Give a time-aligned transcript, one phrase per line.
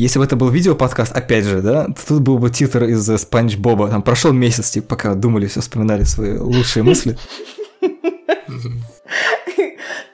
[0.00, 3.58] Если бы это был видео-подкаст, опять же, да, то тут был бы титр из Спанч
[3.58, 3.90] Боба.
[3.90, 7.18] Там прошел месяц, типа, пока думали, все вспоминали свои лучшие мысли.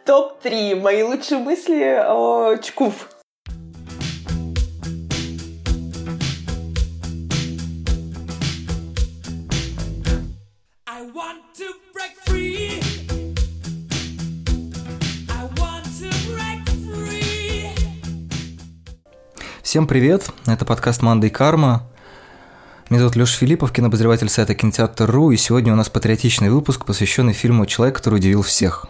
[0.04, 0.80] Топ-3.
[0.80, 2.94] Мои лучшие мысли о Чкув.
[19.76, 21.86] Всем привет, это подкаст «Манда и карма».
[22.88, 27.66] Меня зовут Леша Филиппов, кинообозреватель сайта Кинотеатр.ру, и сегодня у нас патриотичный выпуск, посвященный фильму
[27.66, 28.86] «Человек, который удивил всех».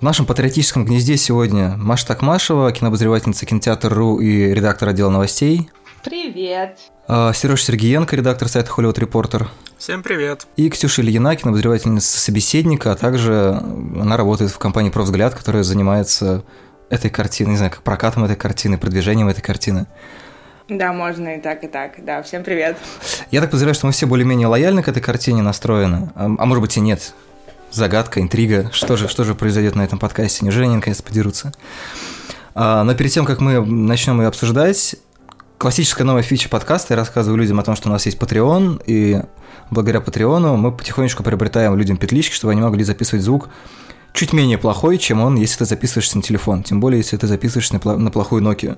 [0.00, 5.70] В нашем патриотическом гнезде сегодня Маша Такмашева, кинообозревательница Кинотеатр.ру и редактор отдела новостей.
[6.02, 6.80] Привет.
[7.06, 9.46] А, Сереж Сергеенко, редактор сайта Hollywood Reporter.
[9.78, 10.48] Всем привет.
[10.56, 13.62] И Ксюша Ильина, кинообозревательница собеседника, а также
[14.00, 16.42] она работает в компании «Профвзгляд», которая занимается
[16.90, 19.86] этой картины, не знаю, как прокатом этой картины, продвижением этой картины.
[20.68, 22.04] Да, можно и так, и так.
[22.04, 22.76] Да, всем привет.
[23.30, 26.10] Я так подозреваю, что мы все более-менее лояльны к этой картине настроены.
[26.14, 27.14] А, а может быть и нет.
[27.70, 28.70] Загадка, интрига.
[28.72, 30.44] Что же, что же произойдет на этом подкасте?
[30.44, 31.52] Неужели они наконец подерутся?
[32.54, 34.96] А, но перед тем, как мы начнем ее обсуждать,
[35.56, 36.94] классическая новая фича подкаста.
[36.94, 39.22] Я рассказываю людям о том, что у нас есть Patreon, и
[39.70, 43.48] благодаря Патреону мы потихонечку приобретаем людям петлички, чтобы они могли записывать звук
[44.18, 46.64] чуть менее плохой, чем он, если ты записываешься на телефон.
[46.64, 48.76] Тем более, если ты записываешься на, на плохую Nokia.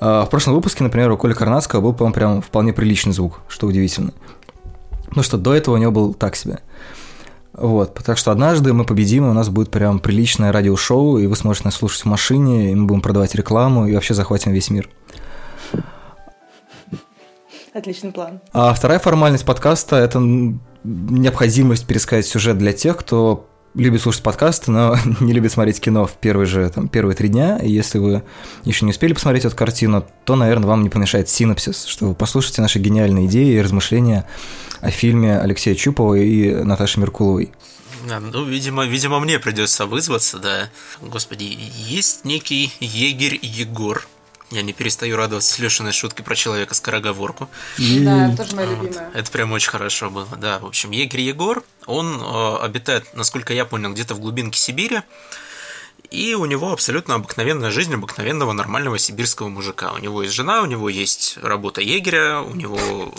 [0.00, 3.66] А, в прошлом выпуске, например, у Коли Карнацкого был, по-моему, прям вполне приличный звук, что
[3.66, 4.14] удивительно.
[5.14, 6.60] Ну что до этого у него был так себе.
[7.52, 11.36] Вот, так что однажды мы победим, и у нас будет прям приличное радиошоу, и вы
[11.36, 14.88] сможете нас слушать в машине, и мы будем продавать рекламу, и вообще захватим весь мир.
[17.74, 18.40] Отличный план.
[18.54, 20.18] А вторая формальность подкаста– это
[20.82, 26.12] необходимость пересказать сюжет для тех, кто любит слушать подкасты, но не любит смотреть кино в
[26.12, 27.58] первые же там, первые три дня.
[27.58, 28.22] И если вы
[28.64, 32.62] еще не успели посмотреть эту картину, то, наверное, вам не помешает синопсис, что вы послушаете
[32.62, 34.26] наши гениальные идеи и размышления
[34.80, 37.52] о фильме Алексея Чупова и Наташи Меркуловой.
[38.04, 40.68] Ну, видимо, видимо, мне придется вызваться, да.
[41.00, 44.06] Господи, есть некий егерь Егор,
[44.52, 47.48] я не перестаю радоваться Лешиной шутки про человека скороговорку.
[47.78, 49.10] Да, тоже моя любимая.
[49.14, 50.28] Это прям очень хорошо было.
[50.36, 55.00] Да, в общем, егерь Егор, он э, обитает, насколько я понял, где-то в глубинке Сибири.
[56.10, 59.92] И у него абсолютно обыкновенная жизнь обыкновенного нормального сибирского мужика.
[59.92, 63.14] У него есть жена, у него есть работа егеря, у него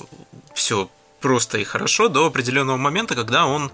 [0.53, 0.89] все
[1.19, 3.71] просто и хорошо до определенного момента, когда он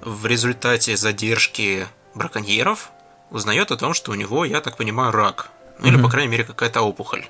[0.00, 2.90] в результате задержки браконьеров
[3.30, 5.50] узнает о том, что у него, я так понимаю, рак.
[5.78, 7.24] Ну, или, по крайней мере, какая-то опухоль.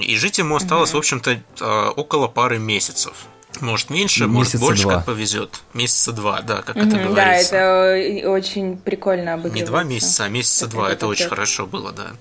[0.00, 3.26] И жить ему осталось, в общем-то, а, около пары месяцев.
[3.60, 4.96] Может меньше, Месяца может больше, два.
[4.96, 5.62] как повезет.
[5.72, 7.52] Месяца два, да, как это говорится.
[7.52, 9.64] Да, это очень прикольно обыгрывается.
[9.64, 10.92] Не два месяца, а месяца это два.
[10.92, 12.12] Это очень хорошо было, да.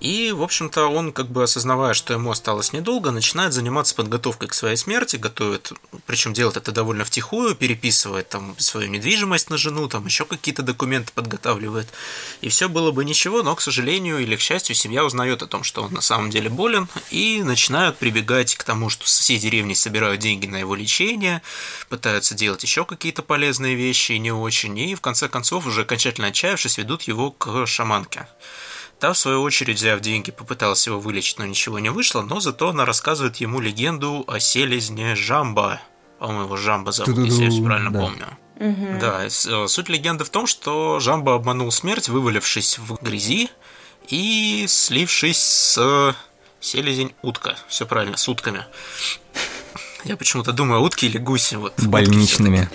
[0.00, 4.54] И, в общем-то, он, как бы осознавая, что ему осталось недолго, начинает заниматься подготовкой к
[4.54, 5.72] своей смерти, готовит,
[6.06, 11.12] причем делает это довольно втихую, переписывает там свою недвижимость на жену, там еще какие-то документы
[11.12, 11.88] подготавливает.
[12.42, 15.64] И все было бы ничего, но, к сожалению или к счастью, семья узнает о том,
[15.64, 20.20] что он на самом деле болен, и начинают прибегать к тому, что соседи деревни собирают
[20.20, 21.42] деньги на его лечение,
[21.88, 26.28] пытаются делать еще какие-то полезные вещи, и не очень, и в конце концов, уже окончательно
[26.28, 28.28] отчаявшись, ведут его к шаманке.
[29.00, 32.70] Та, в свою очередь, взяв деньги, попыталась его вылечить, но ничего не вышло, но зато
[32.70, 35.80] она рассказывает ему легенду о селезне Жамба.
[36.18, 38.00] По-моему, его Жамба зовут, если я все правильно да.
[38.00, 38.26] помню.
[38.56, 38.98] Угу.
[39.00, 39.28] Да, э,
[39.68, 43.50] суть легенды в том, что Жамба обманул смерть, вывалившись в грязи
[44.08, 46.16] и слившись с
[46.58, 47.56] селезень утка.
[47.68, 48.64] Все правильно, с утками.
[50.04, 51.54] Я почему-то думаю, утки или гуси.
[51.54, 52.68] Вот, Больничными.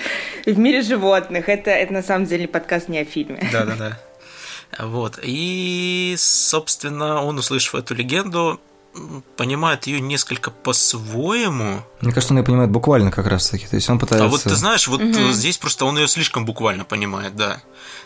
[0.45, 1.49] В мире животных.
[1.49, 3.45] Это, это на самом деле подкаст не о фильме.
[3.51, 3.99] Да-да-да.
[4.79, 5.19] Вот.
[5.21, 8.59] И, собственно, он, услышав эту легенду,
[9.35, 11.81] понимает ее несколько по-своему.
[12.01, 13.67] Мне кажется, он ее понимает буквально как раз таки.
[13.67, 14.25] То есть он пытается.
[14.25, 15.31] А вот ты знаешь, вот угу.
[15.31, 17.61] здесь просто он ее слишком буквально понимает, да.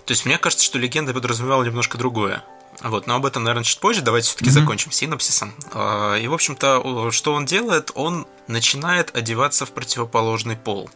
[0.06, 2.44] То есть мне кажется, что легенда подразумевала немножко другое.
[2.82, 4.02] Вот, но об этом, наверное, чуть позже.
[4.02, 5.54] Давайте все-таки mm закончим синопсисом.
[5.74, 7.92] А, и, в общем-то, что он делает?
[7.96, 10.90] Он начинает одеваться в противоположный пол.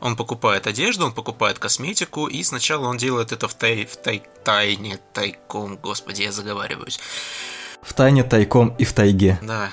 [0.00, 4.22] Он покупает одежду, он покупает косметику, и сначала он делает это в, тай, в тай,
[4.44, 7.00] тайне, тайком, господи, я заговариваюсь.
[7.82, 9.38] В тайне, тайком и в тайге.
[9.42, 9.70] Да.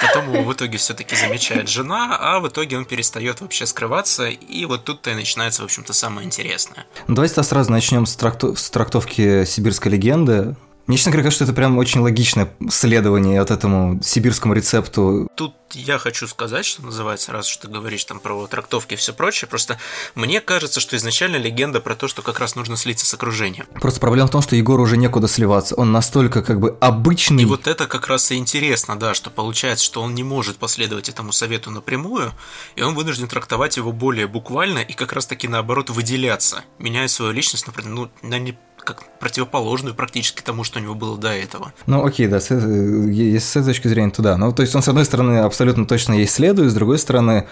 [0.00, 4.64] Потом его в итоге все-таки замечает жена, а в итоге он перестает вообще скрываться, и
[4.66, 6.86] вот тут-то и начинается, в общем-то, самое интересное.
[7.08, 8.54] Давайте сразу начнем с, тракту...
[8.54, 10.56] с трактовки сибирской легенды.
[10.86, 15.28] Мне, честно говоря, кажется, что это прям очень логичное следование от этому сибирскому рецепту.
[15.34, 19.14] Тут я хочу сказать, что называется, раз уж ты говоришь там про трактовки и все
[19.14, 19.78] прочее, просто
[20.14, 23.66] мне кажется, что изначально легенда про то, что как раз нужно слиться с окружением.
[23.80, 25.74] Просто проблема в том, что Егору уже некуда сливаться.
[25.74, 27.44] Он настолько как бы обычный.
[27.44, 31.08] И вот это как раз и интересно, да, что получается, что он не может последовать
[31.08, 32.32] этому совету напрямую,
[32.76, 37.32] и он вынужден трактовать его более буквально и как раз таки наоборот выделяться, меняя свою
[37.32, 41.72] личность, например, ну, на не как противоположную практически тому, что у него было до этого.
[41.86, 44.36] Ну, окей, да, с, э, с этой точки зрения, то да.
[44.36, 47.46] Ну, то есть он, с одной стороны, абсолютно точно ей следует, с другой стороны,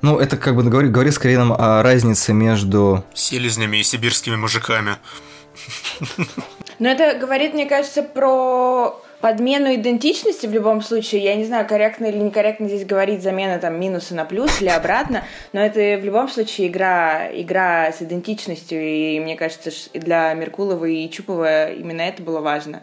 [0.00, 3.04] ну, это как бы говорит, говорит скорее нам о разнице между...
[3.14, 4.96] Селезнями и сибирскими мужиками.
[6.78, 12.06] Но это говорит, мне кажется, про подмену идентичности в любом случае, я не знаю, корректно
[12.06, 16.28] или некорректно здесь говорить замена там минуса на плюс или обратно, но это в любом
[16.28, 22.40] случае игра, игра с идентичностью, и мне кажется, для Меркулова и Чупова именно это было
[22.40, 22.82] важно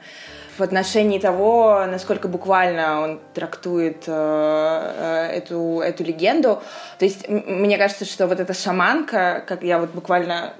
[0.60, 4.12] в отношении того, насколько буквально он трактует э,
[5.32, 6.62] э, эту, эту легенду.
[6.98, 10.54] То есть мне кажется, что вот эта шаманка, как я вот буквально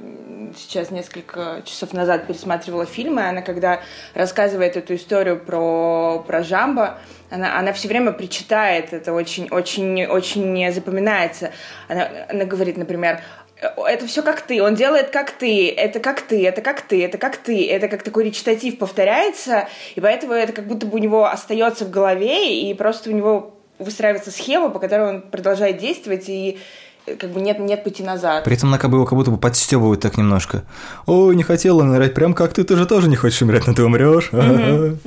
[0.58, 3.82] сейчас несколько часов назад пересматривала фильмы, она когда
[4.14, 6.98] рассказывает эту историю про, про Жамбо,
[7.30, 11.52] она, она все время причитает, это очень, очень, очень запоминается.
[11.88, 13.22] Она, она говорит, например,
[13.60, 17.18] это все как ты, он делает как ты, это как ты, это как ты, это
[17.18, 21.26] как ты, это как такой речитатив повторяется, и поэтому это как будто бы у него
[21.26, 26.58] остается в голове, и просто у него выстраивается схема, по которой он продолжает действовать, и
[27.06, 28.44] э, как бы нет, нет пути назад.
[28.46, 30.64] При этом она как бы его как будто бы подстебывают так немножко.
[31.06, 33.84] Ой, не хотела умирать, прям как ты, ты же тоже не хочешь умирать, но ты
[33.84, 34.32] умрешь.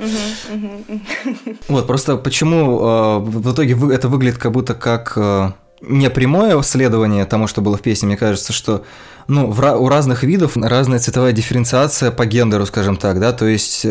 [1.67, 5.51] Вот, просто почему э, в итоге это выглядит как будто как э,
[5.87, 8.83] не прямое следование тому, что было в песне, мне кажется, что
[9.27, 13.81] ну, в, у разных видов разная цветовая дифференциация по гендеру, скажем так, да, то есть
[13.85, 13.89] э,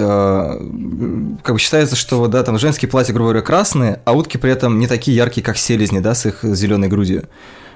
[1.42, 4.78] как бы считается, что да, там женские платья, грубо говоря, красные, а утки при этом
[4.78, 7.24] не такие яркие, как селезни, да, с их зеленой грудью.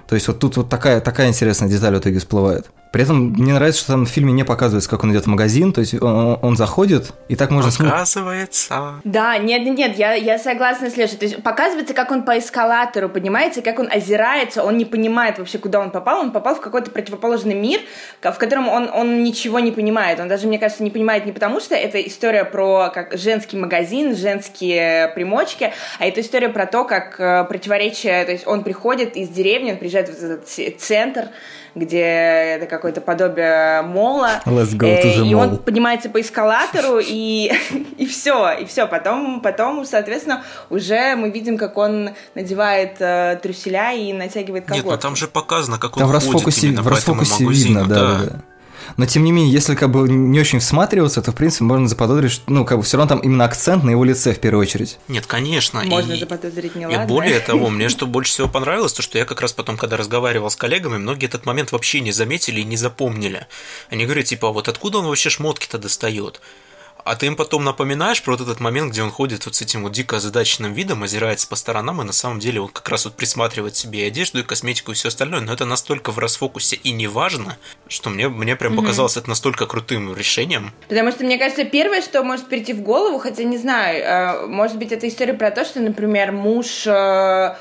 [0.08, 2.66] То есть вот тут вот такая, такая интересная деталь в итоге всплывает.
[2.96, 5.74] При этом мне нравится, что там в фильме не показывается, как он идет в магазин,
[5.74, 7.70] то есть он, он заходит, и так можно...
[7.70, 9.02] Показывается.
[9.04, 11.18] Да, нет, нет, нет, я, я согласна с Лешей.
[11.18, 15.58] То есть показывается, как он по эскалатору поднимается, как он озирается, он не понимает вообще,
[15.58, 16.20] куда он попал.
[16.20, 17.80] Он попал в какой-то противоположный мир,
[18.22, 20.18] в котором он, он ничего не понимает.
[20.18, 24.16] Он даже, мне кажется, не понимает не потому, что это история про как женский магазин,
[24.16, 29.28] женские примочки, а это история про то, как э, противоречие, то есть он приходит из
[29.28, 31.28] деревни, он приезжает в этот центр,
[31.76, 34.40] где это какое-то подобие мола.
[34.46, 35.36] Let's go to the и mall.
[35.36, 37.52] он поднимается по эскалатору, и,
[37.98, 38.88] и все, и все.
[38.88, 44.86] Потом, потом, соответственно, уже мы видим, как он надевает э, трюселя и натягивает колготки.
[44.86, 47.20] Нет, ну там же показано, как он Там в ходит расфокусе, именно в по этому
[47.20, 48.24] расфокусе магазину, видно, да, да.
[48.24, 48.40] да.
[48.96, 52.32] Но тем не менее, если как бы не очень всматриваться, то в принципе можно заподозрить,
[52.32, 54.98] что, ну, как бы все равно там именно акцент на его лице в первую очередь.
[55.08, 55.82] Нет, конечно.
[55.84, 57.06] Можно и, заподозрить и неладное.
[57.06, 60.50] более того, мне что больше всего понравилось, то что я как раз потом, когда разговаривал
[60.50, 63.46] с коллегами, многие этот момент вообще не заметили и не запомнили.
[63.90, 66.40] Они говорят, типа, а вот откуда он вообще шмотки-то достает?
[67.06, 69.84] А ты им потом напоминаешь про вот этот момент, где он ходит вот с этим
[69.84, 73.14] вот дико озадаченным видом, озирается по сторонам, и на самом деле он как раз вот
[73.14, 76.90] присматривает себе и одежду, и косметику, и все остальное, но это настолько в расфокусе и
[76.90, 80.72] не важно, что мне, мне прям показалось это настолько крутым решением.
[80.88, 84.76] Потому что, мне кажется, первое, что может прийти в голову, хотя не знаю, э, может
[84.76, 87.54] быть, это история про то, что, например, муж э,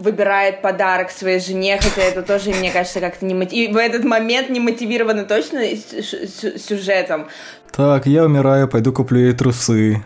[0.00, 3.72] выбирает подарок своей жене, хотя это тоже, мне кажется, как-то не мотив...
[3.72, 7.28] в этот момент не мотивировано точно сюжетом.
[7.70, 10.02] Так, я умираю, пойду куплю ей трусы.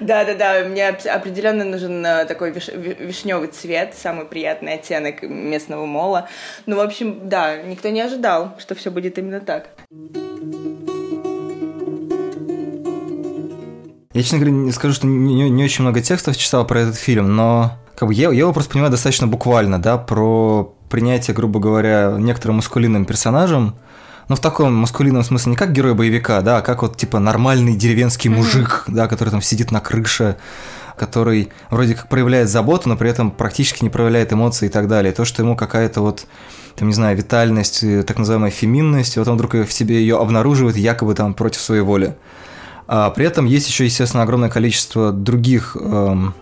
[0.00, 2.68] Да, да, да, мне определенно нужен э, такой виш...
[2.68, 6.28] вишневый цвет, самый приятный оттенок местного мола.
[6.66, 9.68] Ну, в общем, да, никто не ожидал, что все будет именно так.
[14.12, 17.34] Я, честно говоря, не скажу, что не, не очень много текстов читал про этот фильм,
[17.36, 22.16] но как бы я, я его просто понимаю достаточно буквально, да, про принятие, грубо говоря,
[22.18, 23.74] некоторым маскулинным персонажем,
[24.28, 27.76] но в таком маскулинном смысле не как герой боевика, да, а как вот типа нормальный
[27.76, 28.94] деревенский мужик, mm-hmm.
[28.94, 30.36] да, который там сидит на крыше,
[30.96, 35.12] который вроде как проявляет заботу, но при этом практически не проявляет эмоции и так далее.
[35.12, 36.26] То, что ему какая-то вот
[36.76, 40.76] там, не знаю, витальность, э, так называемая феминность, вот он вдруг в себе ее обнаруживает
[40.76, 42.16] якобы там против своей воли.
[42.86, 46.34] А при этом есть еще, естественно, огромное количество других эм,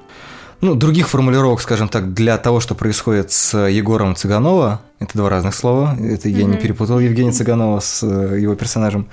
[0.60, 4.80] ну, других формулировок, скажем так, для того, что происходит с Егором Цыганова.
[4.98, 5.96] Это два разных слова.
[5.98, 6.32] Это mm-hmm.
[6.32, 9.08] я не перепутал Евгения Цыганова с э, его персонажем.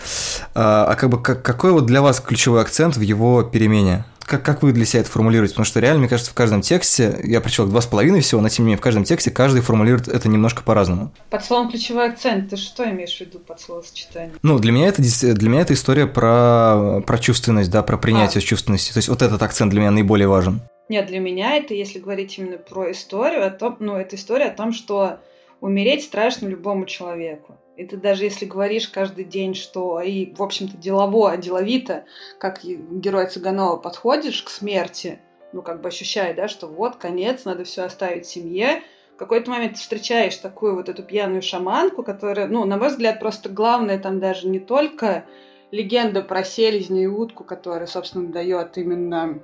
[0.53, 4.03] А, а как бы как, какой вот для вас ключевой акцент в его перемене?
[4.27, 5.53] как, как вы для себя это формулируете?
[5.53, 8.49] Потому что реально, мне кажется, в каждом тексте, я прочел два с половиной всего, но
[8.49, 11.11] тем не менее в каждом тексте каждый формулирует это немножко по-разному.
[11.29, 14.33] Под словом ключевой акцент, ты что имеешь в виду под словосочетание?
[14.43, 18.45] Ну, для меня это, для меня это история про, про чувственность, да, про принятие а.
[18.45, 18.91] чувственности.
[18.91, 20.61] То есть вот этот акцент для меня наиболее важен.
[20.89, 24.55] Нет, для меня это, если говорить именно про историю, о том, ну, это история о
[24.55, 25.19] том, что
[25.59, 27.57] умереть страшно любому человеку.
[27.75, 32.05] И ты даже если говоришь каждый день, что и, в общем-то, делово, деловито,
[32.39, 35.19] как герой Цыганова, подходишь к смерти,
[35.53, 38.81] ну, как бы ощущая, да, что вот, конец, надо все оставить семье,
[39.15, 43.19] в какой-то момент ты встречаешь такую вот эту пьяную шаманку, которая, ну, на мой взгляд,
[43.19, 45.25] просто главное там даже не только
[45.71, 49.41] легенда про селезня и утку, которая, собственно, дает именно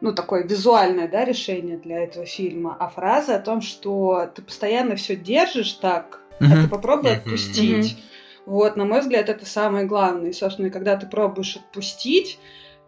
[0.00, 4.96] ну, такое визуальное, да, решение для этого фильма, а фраза о том, что ты постоянно
[4.96, 6.46] все держишь так, mm-hmm.
[6.46, 7.16] а ты попробуй mm-hmm.
[7.16, 7.86] отпустить.
[7.86, 8.00] Mm-hmm.
[8.46, 10.30] Вот, на мой взгляд, это самое главное.
[10.30, 12.38] И, собственно, когда ты пробуешь отпустить,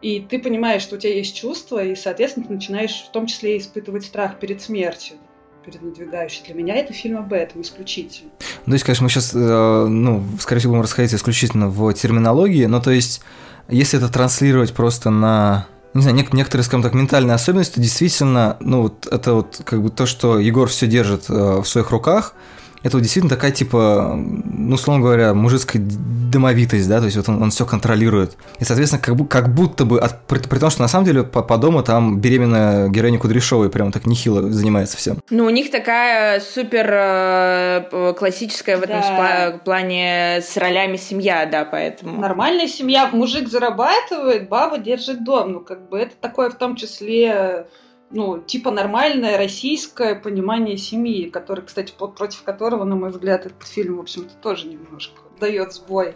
[0.01, 3.57] и ты понимаешь, что у тебя есть чувства, и, соответственно, ты начинаешь в том числе
[3.57, 5.17] испытывать страх перед смертью
[5.63, 6.43] перед надвигающей.
[6.45, 8.31] Для меня это фильм об этом исключительно.
[8.65, 9.37] Ну, то есть, конечно, мы сейчас, э,
[9.87, 13.21] ну, скорее всего, будем расходиться исключительно в терминологии, но то есть,
[13.69, 18.83] если это транслировать просто на не знаю, нек- некоторые, скажем так, ментальные особенности, действительно, ну,
[18.83, 22.33] вот это вот как бы то, что Егор все держит э, в своих руках,
[22.83, 27.41] это вот действительно такая, типа, ну, условно говоря, мужицкая домовитость, да, то есть вот он,
[27.41, 28.35] он все контролирует.
[28.59, 31.23] И, соответственно, как, бы, как будто бы, от, при, при том, что на самом деле
[31.23, 35.19] по, по дому там беременная героиня Кудряшовой прям так нехило занимается всем.
[35.29, 39.59] Ну, у них такая супер э, классическая в этом да.
[39.63, 42.19] плане с ролями семья, да, поэтому.
[42.19, 47.67] Нормальная семья, мужик зарабатывает, баба держит дом, ну, как бы это такое в том числе
[48.13, 53.97] ну, типа нормальное российское понимание семьи, который, кстати, против которого, на мой взгляд, этот фильм,
[53.97, 56.15] в общем-то, тоже немножко дает сбой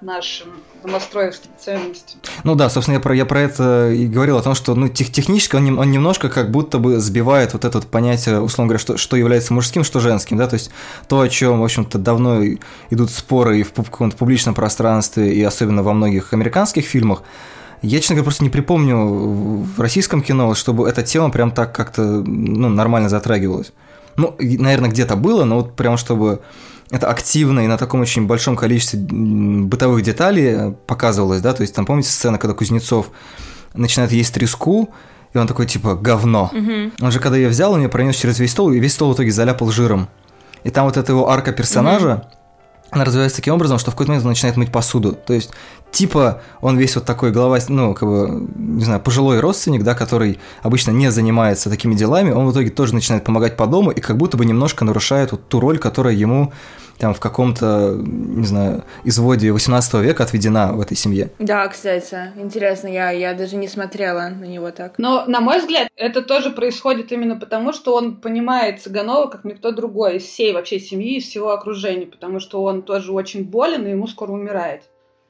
[0.00, 0.48] нашим
[0.82, 2.20] домостроевским ценностям.
[2.44, 5.10] Ну да, собственно, я про, я про это и говорил, о том, что ну, тех,
[5.10, 8.96] технически он, он немножко как будто бы сбивает вот это вот понятие, условно говоря, что,
[8.96, 10.70] что является мужским, что женским, да, то есть
[11.08, 12.42] то, о чем, в общем-то, давно
[12.90, 17.22] идут споры и в каком-то публичном пространстве, и особенно во многих американских фильмах,
[17.84, 22.02] я, честно говоря, просто не припомню в российском кино, чтобы эта тема прям так как-то
[22.02, 23.72] ну, нормально затрагивалась.
[24.16, 26.40] Ну, наверное, где-то было, но вот прям чтобы
[26.90, 31.86] это активно и на таком очень большом количестве бытовых деталей показывалось, да, то есть там,
[31.86, 33.10] помните сцена, когда Кузнецов
[33.74, 34.90] начинает есть треску,
[35.32, 36.50] и он такой, типа, говно.
[36.52, 37.04] Угу.
[37.04, 39.14] Он же, когда ее взял, он ее пронес через весь стол, и весь стол в
[39.16, 40.08] итоге заляпал жиром.
[40.62, 42.28] И там вот эта его арка персонажа,
[42.94, 45.12] она развивается таким образом, что в какой-то момент он начинает мыть посуду.
[45.12, 45.50] То есть,
[45.90, 50.38] типа, он весь вот такой голова, ну, как бы, не знаю, пожилой родственник, да, который
[50.62, 54.16] обычно не занимается такими делами, он в итоге тоже начинает помогать по дому и как
[54.16, 56.52] будто бы немножко нарушает вот ту роль, которая ему
[56.98, 61.30] там в каком-то, не знаю, изводе 18 века отведена в этой семье.
[61.38, 64.94] Да, кстати, интересно, я, я даже не смотрела на него так.
[64.98, 69.72] Но, на мой взгляд, это тоже происходит именно потому, что он понимает Цыганова как никто
[69.72, 73.90] другой из всей вообще семьи, из всего окружения, потому что он тоже очень болен, и
[73.90, 74.82] ему скоро умирает.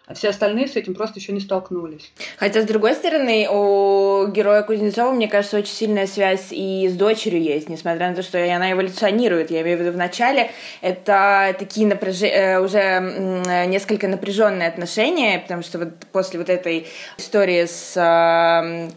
[0.06, 2.12] А все остальные с этим просто еще не столкнулись.
[2.36, 7.42] Хотя, с другой стороны, у героя Кузнецова, мне кажется, очень сильная связь и с дочерью
[7.42, 9.50] есть, несмотря на то, что она эволюционирует.
[9.50, 10.50] Я имею в виду в начале
[10.82, 12.20] это такие напряж...
[12.20, 17.94] Э, уже несколько напряженные отношения, потому что вот после вот этой истории с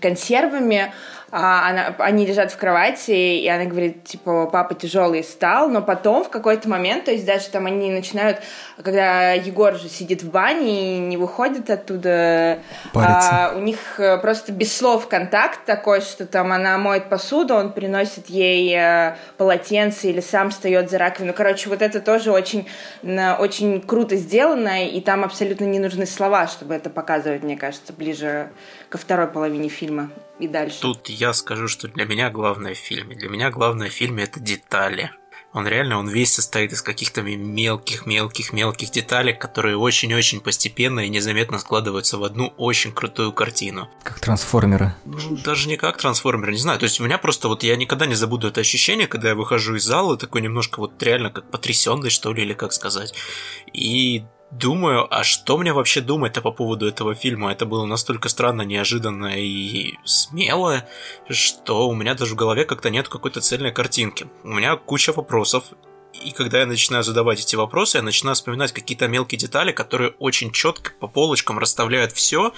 [0.01, 0.91] консервами
[1.29, 6.24] а она, они лежат в кровати, и она говорит, типа, папа тяжелый стал, но потом
[6.24, 8.39] в какой-то момент, то есть даже там они начинают,
[8.81, 12.60] когда Егор же сидит в бане и не выходит оттуда,
[12.93, 17.74] а, у них э, просто без слов контакт такой, что там она моет посуду, он
[17.74, 21.34] приносит ей э, полотенце или сам встает за раковину.
[21.34, 22.67] Короче, вот это тоже очень,
[23.03, 28.50] очень круто сделано, и там абсолютно не нужны слова, чтобы это показывать, мне кажется, ближе
[28.89, 30.79] ко второй половине фильма и дальше.
[30.82, 33.15] Тут я скажу, что для меня главное в фильме.
[33.15, 35.12] Для меня главное в фильме это детали.
[35.53, 42.17] Он реально, он весь состоит из каких-то мелких-мелких-мелких деталей, которые очень-очень постепенно и незаметно складываются
[42.17, 43.89] в одну очень крутую картину.
[44.03, 44.94] Как трансформеры.
[45.06, 46.79] Ну, даже не как трансформеры, не знаю.
[46.79, 49.75] То есть у меня просто вот я никогда не забуду это ощущение, когда я выхожу
[49.75, 53.13] из зала, такой немножко вот реально как потрясенный, что ли, или как сказать.
[53.74, 57.51] И думаю, а что мне вообще думать-то по поводу этого фильма?
[57.51, 60.85] Это было настолько странно, неожиданно и смело,
[61.29, 64.27] что у меня даже в голове как-то нет какой-то цельной картинки.
[64.43, 65.65] У меня куча вопросов,
[66.13, 70.51] и когда я начинаю задавать эти вопросы, я начинаю вспоминать какие-то мелкие детали, которые очень
[70.51, 72.53] четко по полочкам расставляют все,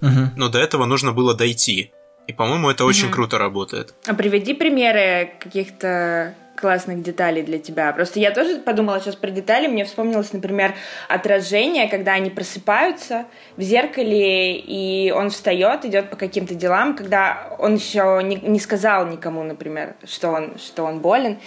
[0.00, 0.30] угу.
[0.36, 1.92] но до этого нужно было дойти.
[2.26, 3.14] И, по-моему, это очень угу.
[3.14, 3.94] круто работает.
[4.06, 7.92] А приведи примеры каких-то классных деталей для тебя.
[7.92, 9.66] Просто я тоже подумала сейчас про детали.
[9.66, 10.74] Мне вспомнилось, например,
[11.08, 17.74] отражение, когда они просыпаются в зеркале, и он встает, идет по каким-то делам, когда он
[17.74, 21.38] еще не, не сказал никому, например, что он, что он болен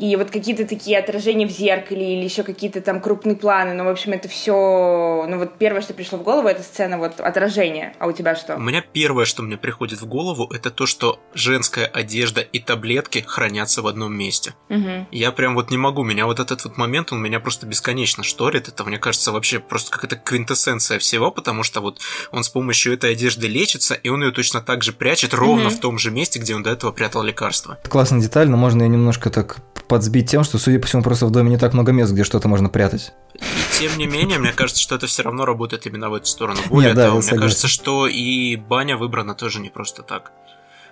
[0.00, 3.74] и вот какие-то такие отражения в зеркале или еще какие-то там крупные планы.
[3.74, 5.26] Ну, в общем, это все...
[5.28, 7.94] Ну, вот первое, что пришло в голову, это сцена вот отражения.
[7.98, 8.56] А у тебя что?
[8.56, 13.22] У меня первое, что мне приходит в голову, это то, что женская одежда и таблетки
[13.26, 14.54] хранятся в одном месте.
[14.70, 15.08] Угу.
[15.12, 18.68] Я прям вот не могу, меня вот этот вот момент, он меня просто бесконечно шторит.
[18.68, 22.00] Это, мне кажется, вообще просто какая-то квинтэссенция всего, потому что вот
[22.32, 25.74] он с помощью этой одежды лечится, и он ее точно так же прячет ровно угу.
[25.74, 27.78] в том же месте, где он до этого прятал лекарства.
[27.86, 29.58] Классная деталь, но можно ее немножко так
[29.90, 32.48] подсбить тем, что, судя по всему, просто в доме не так много мест, где что-то
[32.48, 33.12] можно прятать.
[33.34, 33.40] И
[33.78, 36.60] тем не менее, мне кажется, что это все равно работает именно в эту сторону.
[36.68, 37.42] Более Нет, да, того, мне согласен.
[37.42, 40.30] кажется, что и баня выбрана тоже не просто так.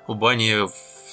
[0.08, 0.68] У бани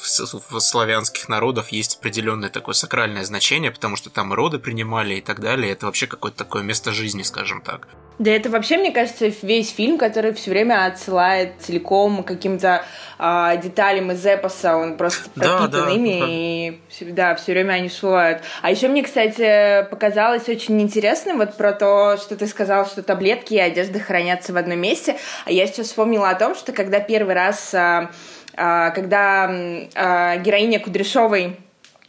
[0.06, 5.40] в славянских народов есть определенное такое сакральное значение, потому что там роды принимали и так
[5.40, 5.72] далее.
[5.72, 7.88] Это вообще какое-то такое место жизни, скажем так.
[8.18, 12.86] Да это вообще, мне кажется, весь фильм, который все время отсылает целиком каким-то
[13.20, 16.26] э, деталям из эпоса, он просто пропитан да, да, ими, да.
[16.30, 18.42] и да, все время они всплывают.
[18.62, 23.56] А еще мне, кстати, показалось очень интересным вот про то, что ты сказал, что таблетки
[23.56, 25.18] и одежда хранятся в одном месте.
[25.44, 28.08] А я сейчас вспомнила о том, что когда первый раз, э, э,
[28.56, 31.58] когда э, героиня Кудряшовой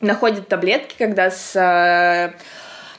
[0.00, 1.57] находит таблетки, когда с...
[1.57, 2.33] Э,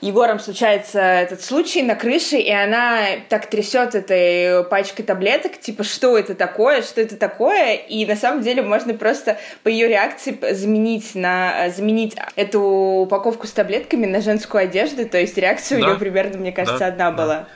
[0.02, 3.00] Егором случается этот случай на крыше, и она
[3.30, 8.44] так трясет этой пачкой таблеток, типа, что это такое, что это такое, и на самом
[8.44, 14.64] деле можно просто по ее реакции заменить, на, заменить эту упаковку с таблетками на женскую
[14.64, 15.86] одежду, то есть реакция да.
[15.86, 17.18] у нее примерно, мне кажется, да, одна да.
[17.18, 17.48] была.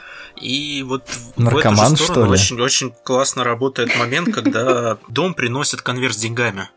[0.41, 1.03] И вот
[1.37, 6.17] Наркоман, в эту же сторону очень, очень классно работает момент, когда дом приносит конверт с
[6.17, 6.69] деньгами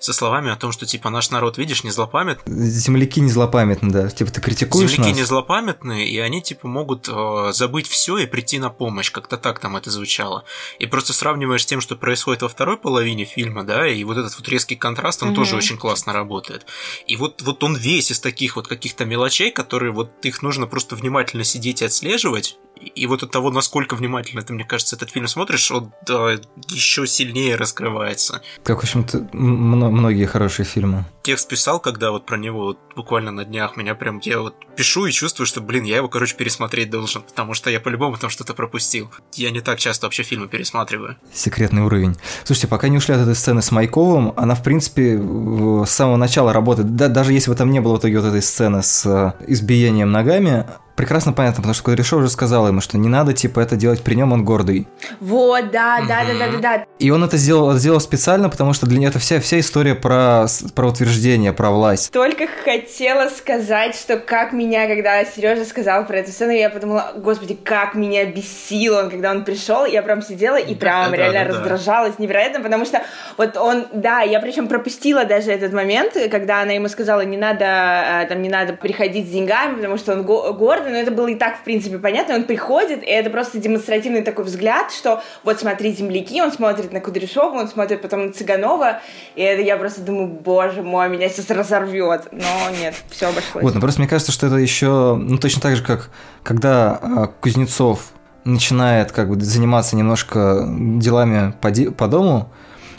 [0.00, 2.66] со словами о том, что типа наш народ, видишь, не злопамятный.
[2.66, 4.08] Земляки не злопамятны, да.
[4.08, 5.18] Типа ты критикуешь Земляки нас?
[5.18, 9.12] не злопамятные, и они типа могут э, забыть все и прийти на помощь.
[9.12, 10.44] Как-то так там это звучало.
[10.78, 14.34] И просто сравниваешь с тем, что происходит во второй половине фильма, да, и вот этот
[14.36, 15.36] вот резкий контраст, он угу.
[15.36, 16.64] тоже очень классно работает.
[17.06, 20.96] И вот, вот он весь из таких вот каких-то мелочей, которые вот их нужно просто
[20.96, 25.28] внимательно сидеть и отслеживать, и вот от того, насколько внимательно ты, мне кажется, этот фильм
[25.28, 28.42] смотришь, он да, еще сильнее раскрывается.
[28.62, 31.04] Как, в общем-то, многие хорошие фильмы.
[31.22, 35.06] Текст писал, когда вот про него вот буквально на днях меня прям, я вот пишу
[35.06, 38.54] и чувствую, что, блин, я его, короче, пересмотреть должен, потому что я по-любому там что-то
[38.54, 39.10] пропустил.
[39.34, 41.16] Я не так часто вообще фильмы пересматриваю.
[41.32, 42.16] Секретный уровень.
[42.44, 46.52] Слушайте, пока не ушли от этой сцены с Майковым, она, в принципе, с самого начала
[46.52, 46.96] работает.
[46.96, 50.10] Да, даже если бы там не было в итоге вот этой сцены с э, избиением
[50.10, 50.66] ногами,
[51.00, 54.16] прекрасно понятно, потому что Кудряшов уже сказал ему, что не надо, типа, это делать при
[54.16, 54.86] нем, он гордый.
[55.18, 56.84] Вот, да, да, да, да, да, да.
[56.98, 60.46] И он это сделал, сделал специально, потому что для него это вся, вся история про,
[60.74, 62.12] про утверждение, про власть.
[62.12, 67.54] Только хотела сказать, что как меня, когда Сережа сказал про эту сцену, я подумала, господи,
[67.54, 71.44] как меня бесил он, когда он пришел, я прям сидела и прям да, реально да,
[71.44, 72.22] да, раздражалась да.
[72.22, 73.00] невероятно, потому что
[73.38, 77.64] вот он, да, я причем пропустила даже этот момент, когда она ему сказала, не надо,
[77.64, 81.34] э, там, не надо приходить с деньгами, потому что он гордый, но это было и
[81.34, 82.34] так, в принципе, понятно.
[82.34, 87.00] Он приходит, и это просто демонстративный такой взгляд, что вот смотри, земляки, он смотрит на
[87.00, 89.00] Кудряшова, он смотрит потом на Цыганова,
[89.34, 92.28] и это я просто думаю, боже мой, меня сейчас разорвет.
[92.32, 93.62] Но нет, все обошлось.
[93.62, 96.10] Вот, но просто мне кажется, что это еще, ну, точно так же, как
[96.42, 98.12] когда а, Кузнецов
[98.44, 102.50] начинает как бы заниматься немножко делами по, по дому,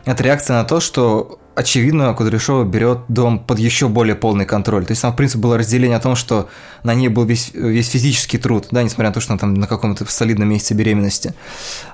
[0.06, 4.86] это реакция на то, что очевидно, Кудряшова берет дом под еще более полный контроль.
[4.86, 6.50] То есть там, в принципе, было разделение о том, что
[6.84, 9.68] на ней был весь, весь физический труд, да, несмотря на то, что она там на
[9.68, 11.34] каком-то солидном месяце беременности.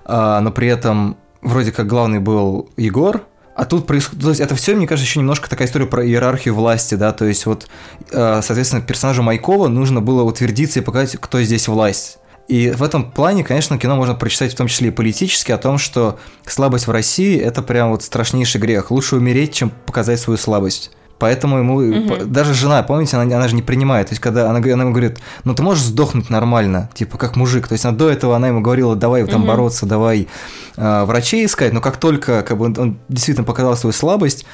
[0.06, 3.24] А, но при этом вроде как главный был Егор,
[3.56, 6.54] а тут происходит, то есть это все, мне кажется, еще немножко такая история про иерархию
[6.54, 7.68] власти, да, то есть вот,
[8.14, 12.20] а, соответственно, персонажу Майкова нужно было утвердиться и показать, кто здесь власть.
[12.48, 15.78] И в этом плане, конечно, кино можно прочитать в том числе и политически о том,
[15.78, 18.90] что слабость в России– это прям вот страшнейший грех.
[18.90, 20.92] Лучше умереть, чем показать свою слабость.
[21.20, 22.26] Поэтому ему угу.
[22.26, 24.08] даже жена, помните, она, она же не принимает.
[24.08, 27.68] То есть, когда она, она ему говорит, ну ты можешь сдохнуть нормально, типа как мужик.
[27.68, 29.48] То есть, она, до этого она ему говорила, давай там угу.
[29.48, 30.28] бороться, давай
[30.76, 31.74] э, врачей искать.
[31.74, 34.46] Но как только как бы, он, он действительно показал свою слабость,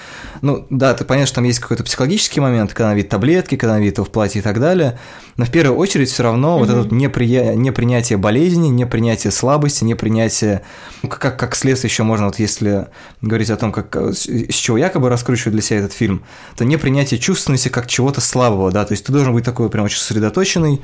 [0.41, 3.73] ну да, ты понятно, что там есть какой-то психологический момент, когда она видит таблетки, когда
[3.73, 4.99] она видит его в платье и так далее.
[5.35, 6.65] Но в первую очередь все равно угу.
[6.65, 7.55] вот это неприя...
[7.55, 10.61] непринятие болезни, непринятие слабости, непринятие,
[11.01, 12.87] ну, как, как следствие еще можно, вот если
[13.21, 16.23] говорить о том, как, с чего якобы раскручивают для себя этот фильм,
[16.55, 19.97] то непринятие чувственности как чего-то слабого, да, то есть ты должен быть такой прям очень
[19.97, 20.81] сосредоточенный,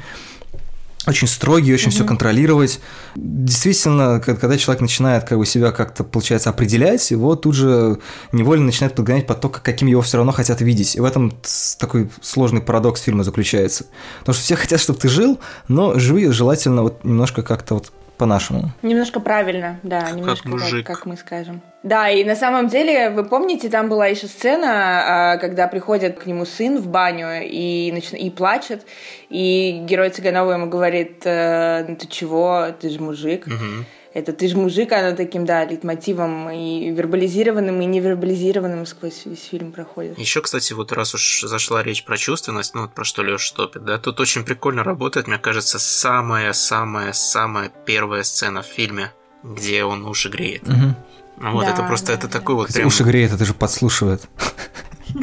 [1.08, 1.92] очень строгий, очень mm-hmm.
[1.92, 2.80] все контролировать.
[3.16, 8.00] Действительно, когда человек начинает как бы себя как-то, получается, определять, его тут же
[8.32, 10.96] невольно начинает подгонять под то, каким его все равно хотят видеть.
[10.96, 11.34] И в этом
[11.80, 13.86] такой сложный парадокс фильма заключается.
[14.20, 18.72] Потому что все хотят, чтобы ты жил, но живи желательно вот немножко как-то вот по-нашему.
[18.84, 20.86] Немножко правильно, да, немножко как, мужик.
[20.86, 21.62] как, как мы скажем.
[21.82, 26.26] Да, и на самом деле, вы помните, там была еще сцена, а, когда приходит к
[26.26, 28.12] нему сын в баню и, нач...
[28.12, 28.86] и плачет,
[29.30, 33.48] и герой Цыганова ему говорит, «Э, ну ты чего, ты же мужик.
[33.48, 39.44] Угу это ты же мужик, оно таким, да, лейтмотивом и вербализированным, и невербализированным сквозь весь
[39.44, 40.18] фильм проходит.
[40.18, 43.86] Еще, кстати, вот раз уж зашла речь про чувственность, ну вот про что Леша топит,
[43.86, 50.30] да, тут очень прикольно работает, мне кажется, самая-самая-самая первая сцена в фильме, где он уши
[50.30, 50.64] греет.
[50.64, 51.52] Угу.
[51.52, 52.40] Вот, да, это просто, да, это да.
[52.40, 52.88] такой вот прям...
[52.88, 54.28] Уши греет, это же подслушивает.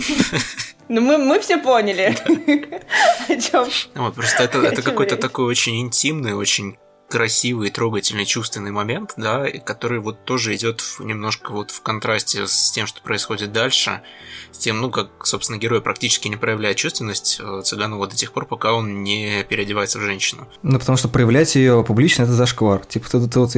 [0.88, 2.16] Ну, мы, мы все поняли,
[3.28, 3.66] о чем.
[3.96, 6.76] Вот, просто это, это какой-то такой очень интимный, очень
[7.08, 12.86] красивый, трогательный, чувственный момент, да, который вот тоже идет немножко вот в контрасте с тем,
[12.86, 14.02] что происходит дальше,
[14.50, 18.46] с тем, ну, как, собственно, герой практически не проявляет чувственность э, Цыганова до тех пор,
[18.46, 20.48] пока он не переодевается в женщину.
[20.62, 22.84] Ну, потому что проявлять ее публично– это зашквар.
[22.84, 23.52] Типа, ты, ты, вот,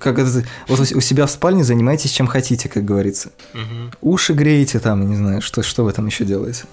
[0.00, 3.32] как это, вот у себя в спальне занимайтесь чем хотите, как говорится.
[3.52, 4.12] Угу.
[4.12, 6.64] Уши греете там, не знаю, что, что вы там еще делаете.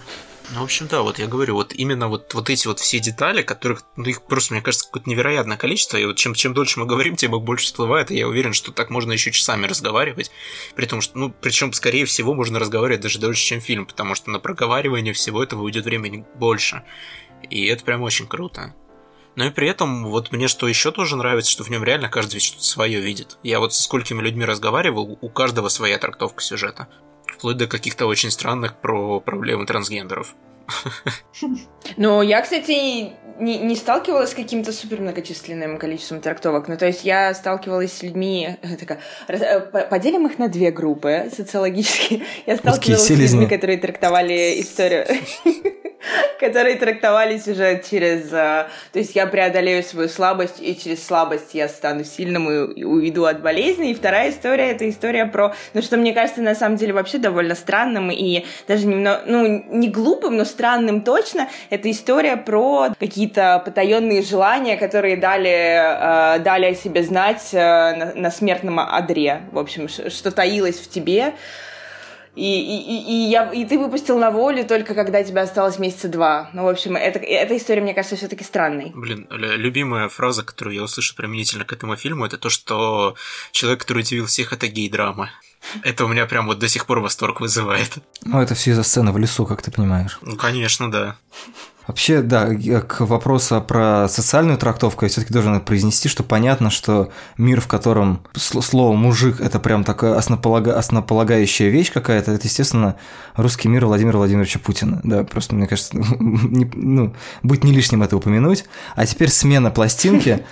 [0.54, 3.42] Ну, в общем, да, вот я говорю, вот именно вот, вот эти вот все детали,
[3.42, 6.86] которых, ну, их просто, мне кажется, какое-то невероятное количество, и вот чем, чем дольше мы
[6.86, 10.30] говорим, тем их больше всплывает, и я уверен, что так можно еще часами разговаривать,
[10.76, 14.30] при том, что, ну, причем, скорее всего, можно разговаривать даже дольше, чем фильм, потому что
[14.30, 16.84] на проговаривание всего этого уйдет времени больше,
[17.50, 18.76] и это прям очень круто.
[19.38, 22.34] Но и при этом, вот мне что еще тоже нравится, что в нем реально каждый
[22.34, 23.38] ведь что-то свое видит.
[23.44, 26.90] Я вот со сколькими людьми разговаривал, у каждого своя трактовка сюжета
[27.32, 30.36] вплоть до каких-то очень странных про проблемы трансгендеров.
[31.98, 36.68] Ну, я, кстати, не, не сталкивалась с каким-то супер многочисленным количеством трактовок.
[36.68, 42.24] Ну, то есть я сталкивалась с людьми, такая, э, поделим их на две группы социологически.
[42.46, 45.08] Я сталкивалась с людьми, которые трактовали историю
[46.40, 48.32] которые трактовали сюжет через...
[48.32, 53.26] Э, то есть я преодолею свою слабость, и через слабость я стану сильным и уйду
[53.26, 53.92] от болезни.
[53.92, 55.54] И вторая история— это история про...
[55.74, 59.22] Ну, что мне кажется, на самом деле, вообще довольно странным и даже немного...
[59.26, 61.48] Ну, не глупым, но странным точно.
[61.70, 68.32] Это история про какие-то потаенные желания, которые дали, э, дали о себе знать э, на
[68.32, 69.42] смертном одре.
[69.52, 71.34] В общем, что таилось в тебе.
[72.36, 76.50] И, и, и, я, и ты выпустил на волю только когда тебе осталось месяца два.
[76.54, 78.94] Ну, в общем, это, эта история, мне кажется, все-таки странной.
[78.96, 83.16] Блин, любимая фраза, которую я услышал применительно к этому фильму, это то, что
[83.52, 85.30] человек, который удивил всех, это гей-драма.
[85.84, 87.98] Это у меня прям вот до сих пор восторг вызывает.
[88.24, 90.18] Ну, это все из-за сцены в лесу, как ты понимаешь.
[90.22, 91.18] Ну, конечно, да.
[91.92, 97.60] Вообще, да, к вопросу про социальную трактовку я все-таки должен произнести, что понятно, что мир,
[97.60, 100.78] в котором слово мужик это прям такая основополага...
[100.78, 102.96] основополагающая вещь какая-то, это, естественно,
[103.36, 105.02] русский мир Владимира Владимировича Путина.
[105.04, 108.64] Да, просто, мне кажется, не, ну, будет не лишним это упомянуть.
[108.96, 110.46] А теперь смена пластинки.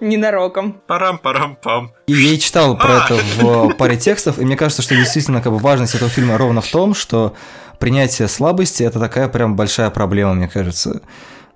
[0.00, 0.80] Ненароком.
[0.86, 1.92] Парам-парам-пам.
[2.06, 5.58] И я читал про это в паре текстов, и мне кажется, что действительно как бы
[5.58, 7.34] важность этого фильма ровно в том, что
[7.78, 11.02] принятие слабости это такая прям большая проблема, мне кажется.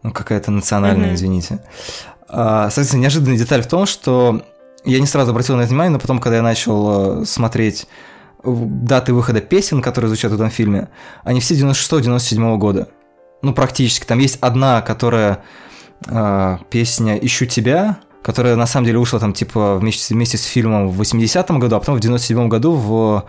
[0.03, 1.15] Ну, какая-то национальная, mm-hmm.
[1.15, 1.63] извините.
[2.29, 4.43] А, соответственно, неожиданная деталь в том, что
[4.85, 7.87] я не сразу обратил на это внимание, но потом, когда я начал э, смотреть
[8.43, 10.89] даты выхода песен, которые звучат в этом фильме,
[11.25, 12.89] они все 96-97 года.
[13.43, 14.07] Ну, практически.
[14.07, 15.43] Там есть одна, которая
[16.07, 20.89] э, песня «Ищу тебя», которая на самом деле вышла там типа вместе, вместе с фильмом
[20.89, 23.25] в 80-м году, а потом в 97-м году в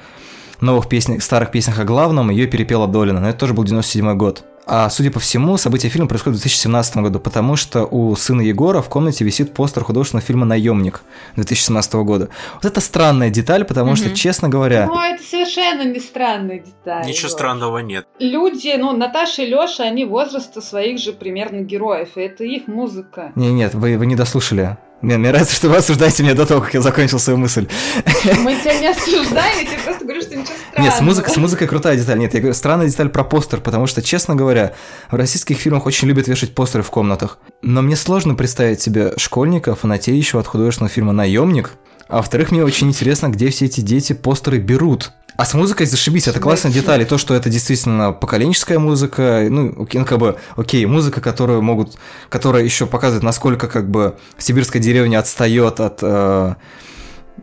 [0.59, 4.45] новых песнях, старых песнях о главном ее перепела Долина, но это тоже был 97 год.
[4.65, 8.81] А судя по всему, события фильма происходят в 2017 году, потому что у сына Егора
[8.81, 11.01] в комнате висит постер художественного фильма «Наемник»
[11.35, 12.29] 2017 года.
[12.55, 13.95] Вот это странная деталь, потому mm-hmm.
[13.95, 14.87] что, честно говоря...
[14.87, 17.05] Ну, это совершенно не странная деталь.
[17.05, 17.31] Ничего вот.
[17.31, 18.05] странного нет.
[18.19, 23.31] Люди, ну, Наташа и Лёша, они возраста своих же примерно героев, и это их музыка.
[23.35, 24.77] Не, нет, вы, вы не дослушали.
[25.01, 27.67] Мне, мне нравится, что вы осуждаете меня до того, как я закончил свою мысль.
[28.05, 30.83] Мы тебя не осуждаем, я тебе просто говорю, что ничего странного.
[30.83, 32.19] Нет, с, музыкой, с музыкой крутая деталь.
[32.19, 34.73] Нет, я говорю, странная деталь про постер, потому что, честно говоря,
[35.09, 37.39] в российских фильмах очень любят вешать постеры в комнатах.
[37.63, 41.71] Но мне сложно представить себе школьника, фанатеющего от художественного фильма «Наемник»,
[42.07, 45.13] а во-вторых, мне очень интересно, где все эти дети постеры берут.
[45.41, 47.01] А с музыкой зашибись, это классная деталь.
[47.01, 51.97] И то, что это действительно поколенческая музыка, ну, ну, как бы, окей, музыка, которую могут,
[52.29, 56.53] которая еще показывает, насколько, как бы, сибирская деревня отстает от э,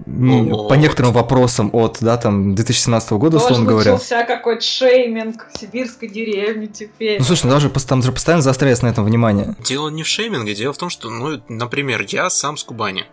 [0.04, 3.90] по некоторым вопросам от, да, там, 2017 года, Тоже условно говоря.
[3.90, 7.18] начался какой-то шейминг сибирской деревни теперь.
[7.18, 9.56] Ну, слушай, ну, даже, там же постоянно заостряется на этом внимание.
[9.64, 13.06] Дело не в шейминге, дело в том, что, ну, например, я сам с Кубани.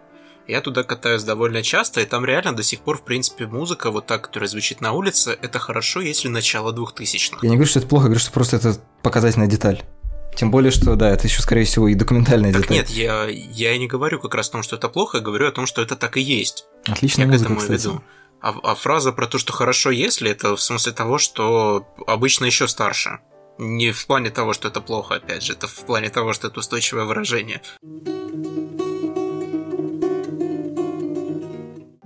[0.47, 4.05] Я туда катаюсь довольно часто, и там реально до сих пор, в принципе, музыка вот
[4.05, 7.39] так, которая звучит на улице, это хорошо, если начало 2000-х.
[7.41, 9.83] Я не говорю, что это плохо, я говорю, что просто это показательная деталь.
[10.35, 12.77] Тем более, что, да, это еще, скорее всего, и документальная так деталь.
[12.77, 15.47] нет, я, я и не говорю как раз о том, что это плохо, я говорю
[15.47, 16.65] о том, что это так и есть.
[16.85, 17.81] Отличная я музыка, к этому кстати.
[17.87, 18.03] веду.
[18.41, 22.67] А, а фраза про то, что хорошо, если, это в смысле того, что обычно еще
[22.67, 23.19] старше.
[23.57, 26.59] Не в плане того, что это плохо, опять же, это в плане того, что это
[26.59, 27.61] устойчивое выражение.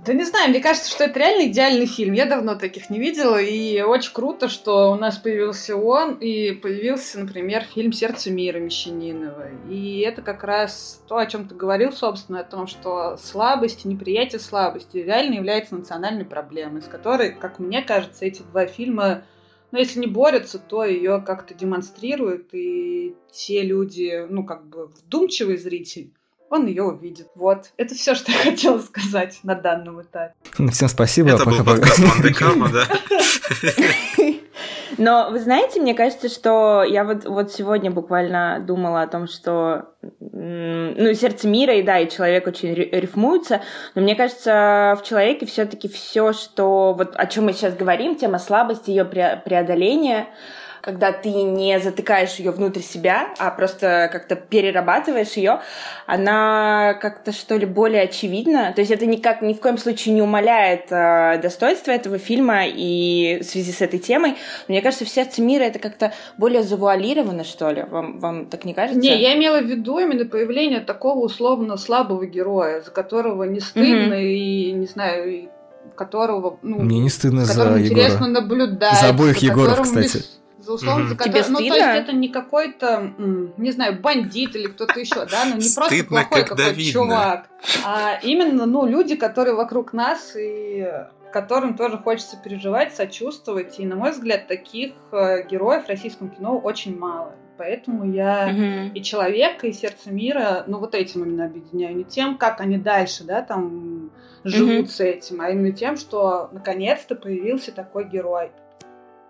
[0.06, 2.14] Да не знаю, мне кажется, что это реально идеальный фильм.
[2.14, 7.20] Я давно таких не видела, и очень круто, что у нас появился он, и появился,
[7.20, 9.48] например, фильм «Сердце мира» Мещанинова.
[9.68, 14.40] И это как раз то, о чем ты говорил, собственно, о том, что слабость неприятие
[14.40, 19.24] слабости реально является национальной проблемой, с которой, как мне кажется, эти два фильма
[19.72, 25.56] но если не борются, то ее как-то демонстрируют, и те люди, ну, как бы вдумчивый
[25.56, 26.12] зритель,
[26.50, 27.28] он ее увидит.
[27.34, 27.70] Вот.
[27.76, 30.34] Это все, что я хотела сказать на данном этапе.
[30.58, 31.30] Ну, всем спасибо.
[31.30, 32.84] Это был подкаст Мандекама, да.
[34.98, 39.94] Но вы знаете, мне кажется, что я вот, вот сегодня буквально думала о том, что
[40.20, 43.62] ну, сердце мира, и да, и человек очень рифмуется,
[43.94, 48.38] но мне кажется, в человеке все-таки все, что вот о чем мы сейчас говорим, тема
[48.38, 50.26] слабости, ее преодоления,
[50.80, 55.60] когда ты не затыкаешь ее внутрь себя, а просто как-то перерабатываешь ее,
[56.06, 58.72] она как-то что ли более очевидна.
[58.72, 63.40] То есть это никак ни в коем случае не умаляет э, достоинства этого фильма и
[63.40, 64.30] в связи с этой темой.
[64.68, 67.82] Но мне кажется, в сердце мира это как-то более завуалировано, что ли.
[67.82, 69.00] Вам, вам так не кажется?
[69.00, 74.14] Не, я имела в виду именно появление такого условно слабого героя, за которого не стыдно
[74.14, 74.32] mm-hmm.
[74.32, 75.50] и, не знаю,
[75.94, 78.40] которого, ну, Мне не стыдно за интересно Егора.
[78.40, 79.00] наблюдать.
[79.00, 80.16] За обоих Егоров, кстати.
[80.16, 81.74] Не за условно, за Тебе ну, стыдно?
[81.74, 83.12] то есть это не какой-то,
[83.56, 86.92] не знаю, бандит или кто-то еще, да, ну не просто плохой какой-то видно.
[86.92, 87.48] чувак,
[87.84, 90.86] а именно, ну, люди, которые вокруг нас и
[91.32, 93.78] которым тоже хочется переживать, сочувствовать.
[93.78, 97.32] И, на мой взгляд, таких э, героев в российском кино очень мало.
[97.56, 98.92] Поэтому я Мгм.
[98.94, 101.94] и человека, и сердце мира, ну, вот этим именно объединяю.
[101.94, 104.10] Не тем, как они дальше, да, там
[104.44, 104.88] живут Мгм.
[104.88, 108.50] с этим, а именно тем, что наконец-то появился такой герой.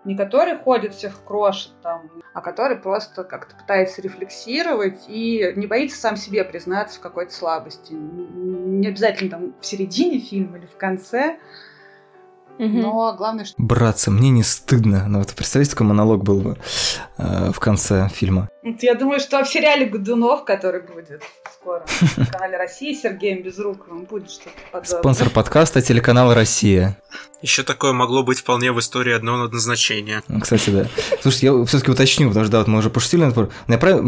[0.03, 5.99] Не который ходит, всех крошит там, а который просто как-то пытается рефлексировать и не боится
[5.99, 7.93] сам себе признаться в какой-то слабости.
[7.93, 11.37] Не обязательно там в середине фильма или в конце,
[12.57, 13.55] но главное, что...
[13.57, 15.07] Братцы, мне не стыдно.
[15.07, 16.57] Ну, вот представьте, такой монолог был бы
[17.17, 18.49] э, в конце фильма.
[18.63, 21.23] Я думаю, что в сериале Годунов, который будет
[21.61, 21.83] скоро
[22.17, 24.99] на канале России с Сергеем Безруковым, будет что-то подобное.
[24.99, 26.97] Спонсор подкаста телеканал Россия.
[27.41, 30.21] Еще такое могло быть вполне в истории одного назначения.
[30.27, 30.85] Ну, Кстати, да.
[31.21, 33.33] Слушайте, я все-таки уточню, потому что да, вот мы уже пошутили на.
[33.35, 34.01] Но я, прав-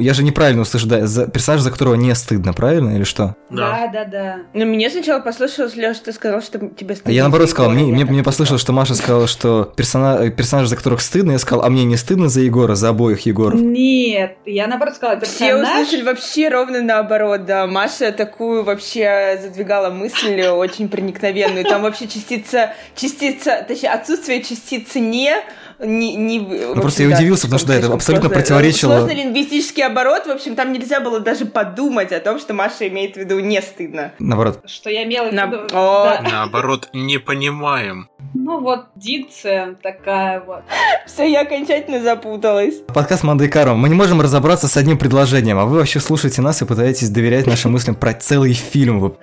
[0.00, 3.36] я же неправильно услышал, да, за персонаж, за которого не стыдно, правильно или что?
[3.50, 4.38] Да, да, да.
[4.54, 7.10] Ну, мне сначала послышалось, Леша, ты сказал, что тебе стыдно.
[7.10, 7.84] А я наоборот за сказал, Егора.
[7.84, 11.64] мне, мне, мне послышалось, что Маша сказала, что персона, персонажи, за которых стыдно, я сказал,
[11.66, 13.60] а мне не стыдно за Егора, за обоих Егоров.
[13.60, 15.82] Нет, я наоборот сказала, Все персонаж...
[15.86, 17.66] услышали вообще ровно наоборот, да.
[17.66, 21.64] Маша такую вообще задвигала мысль очень проникновенную.
[21.64, 25.32] Там вообще частица, частица, точнее, отсутствие частицы не,
[25.78, 30.26] не, не Ну, просто я удивился, потому что, да, это абсолютно противоречило- Сложный лингвистический оборот,
[30.26, 33.60] в общем, там нельзя было даже подумать о том, что Маша имеет в виду не
[33.62, 34.12] стыдно.
[34.18, 34.60] Наоборот.
[34.66, 35.56] Что я имела в На- виду...
[35.72, 36.04] О.
[36.04, 36.22] да.
[36.30, 38.08] Наоборот, не понимаем.
[38.34, 40.62] Ну вот, дикция такая вот.
[41.06, 42.76] Все, я окончательно запуталась.
[42.94, 43.74] Подкаст Манда и Карма.
[43.74, 47.46] Мы не можем разобраться с одним предложением, а вы вообще слушаете нас и пытаетесь доверять
[47.46, 49.16] нашим мыслям про целый фильм.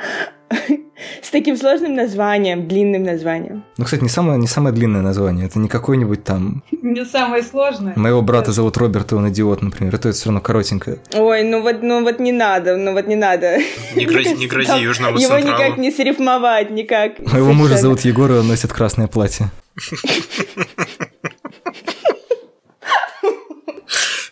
[1.22, 3.64] С таким сложным названием, длинным названием.
[3.78, 5.46] Ну, кстати, не самое, не самое длинное название.
[5.46, 6.64] Это не какой-нибудь там...
[6.72, 7.94] Не самое сложное.
[7.96, 9.96] Моего брата зовут Роберт, и он идиот, например.
[9.96, 10.98] Это все равно коротенькое.
[11.14, 13.58] Ой, ну вот, ну вот не надо, ну вот не надо.
[13.96, 17.20] Не грози, не грози Южному Его никак не срифмовать, никак.
[17.20, 19.50] Моего мужа зовут Егор, и он носит красное платье.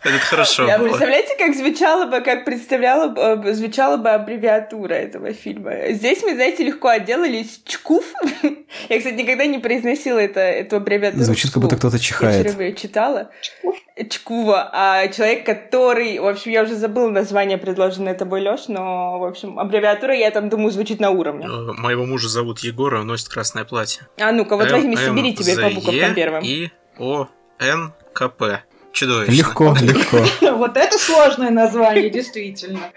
[0.08, 0.88] Это хорошо Да, было.
[0.89, 5.74] представляете, как звучало бы, как представляла бы, э, звучала бы аббревиатура этого фильма.
[5.89, 8.06] Здесь мы, знаете, легко отделались чкуф.
[8.89, 11.24] Я, кстати, никогда не произносила это, эту аббревиатуру.
[11.24, 12.46] Звучит, как будто кто-то Я все чихает.
[12.46, 13.32] время её читала.
[14.10, 14.70] Чкува.
[14.74, 16.20] А человек, который...
[16.20, 20.50] В общем, я уже забыла название, предложенное тобой, Лёш, но, в общем, аббревиатура, я там
[20.50, 21.46] думаю, звучит на уровне.
[21.48, 24.04] Э, Моего мужа зовут Егор, он носит красное платье.
[24.20, 26.43] А ну-ка, вот возьми, собери тебе по буковкам Е, первым.
[26.43, 27.28] И, О,
[27.60, 28.63] Н, К, П.
[28.97, 29.33] чудовищно.
[29.33, 30.25] Легко, легко.
[30.57, 32.91] Вот это сложное название, действительно.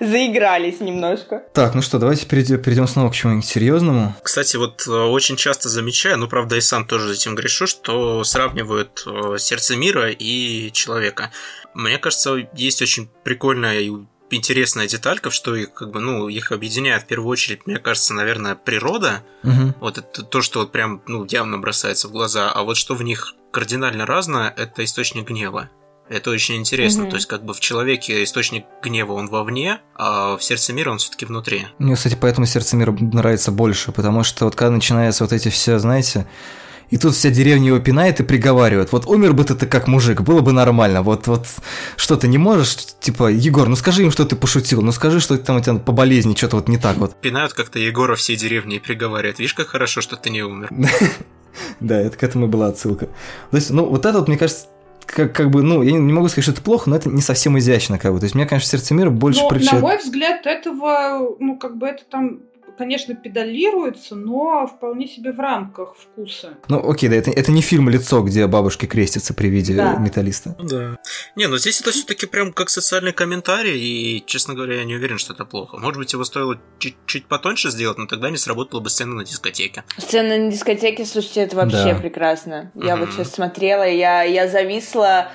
[0.00, 1.44] Заигрались немножко.
[1.54, 4.14] Так, ну что, давайте перейдем, снова к чему-нибудь серьезному.
[4.22, 9.02] Кстати, вот э, очень часто замечаю, ну, правда, и сам тоже этим грешу, что сравнивают
[9.06, 11.30] э, сердце мира и человека.
[11.74, 13.92] Мне кажется, есть очень прикольная и
[14.30, 18.56] интересная деталька, что их, как бы, ну, их объединяет в первую очередь, мне кажется, наверное,
[18.56, 19.22] природа.
[19.42, 19.74] Угу.
[19.80, 22.50] Вот это то, что вот прям, ну, явно бросается в глаза.
[22.50, 25.70] А вот что в них кардинально разное, это источник гнева.
[26.10, 27.04] Это очень интересно.
[27.04, 27.10] Мгм.
[27.10, 30.98] То есть, как бы в человеке источник гнева он вовне, а в сердце мира он
[30.98, 31.66] все-таки внутри.
[31.78, 35.78] Мне, кстати, поэтому сердце мира нравится больше, потому что вот когда начинаются вот эти все,
[35.78, 36.26] знаете,
[36.90, 38.92] и тут вся деревня его пинает и приговаривает.
[38.92, 41.00] Вот умер бы ты как мужик, было бы нормально.
[41.00, 41.46] Вот, вот
[41.96, 45.38] что ты не можешь, типа, Егор, ну скажи им, что ты пошутил, ну скажи, что
[45.38, 47.18] там у тебя по болезни что-то вот не так вот.
[47.22, 49.38] Пинают как-то Егора всей деревни и приговаривают.
[49.38, 50.68] Видишь, как хорошо, что ты не умер.
[51.80, 53.06] Да, это к этому и была отсылка.
[53.50, 54.66] То есть, ну, вот это вот, мне кажется,
[55.06, 57.58] как, как бы, ну, я не могу сказать, что это плохо, но это не совсем
[57.58, 58.18] изящно, как бы.
[58.18, 61.76] То есть, мне, конечно, сердце мира больше Но, Ну, на мой взгляд, этого, ну, как
[61.76, 62.40] бы это там,
[62.76, 66.54] конечно, педалируется, но вполне себе в рамках вкуса.
[66.68, 69.96] Ну, окей, да, это, это не фильм «Лицо», где бабушки крестятся при виде Да.
[69.96, 70.54] металлиста.
[70.58, 70.98] Ну да.
[71.36, 75.18] Не, ну здесь это все-таки прям как социальный комментарий, и, честно говоря, я не уверен,
[75.18, 75.76] что это плохо.
[75.78, 79.84] Может быть, его стоило чуть-чуть потоньше сделать, но тогда не сработала бы сцена на дискотеке.
[79.98, 81.98] Сцена на дискотеке, слушайте, это вообще Да.
[81.98, 82.72] прекрасно.
[82.74, 83.16] Я вот Мгм.
[83.16, 85.28] сейчас смотрела, я, я зависла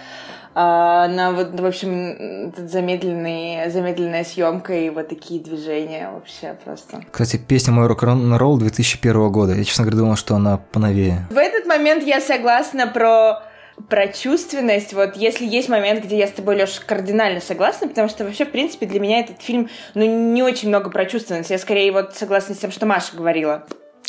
[0.54, 7.04] на вот, в общем, замедленный, замедленная съемка и вот такие движения вообще просто.
[7.12, 9.54] Кстати, песня «Мой рок-н-ролл» 2001 года.
[9.54, 11.26] Я, честно говоря, думал, что она поновее.
[11.30, 13.44] В этот момент я согласна про
[13.90, 18.26] про чувственность, вот если есть момент, где я с тобой, Леша, кардинально согласна, потому что
[18.26, 21.50] вообще, в принципе, для меня этот фильм, ну, не очень много про чувственность.
[21.50, 23.66] Я скорее вот согласна с тем, что Маша говорила.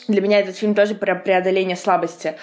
[0.08, 2.34] Для меня этот фильм тоже про преодоление слабости.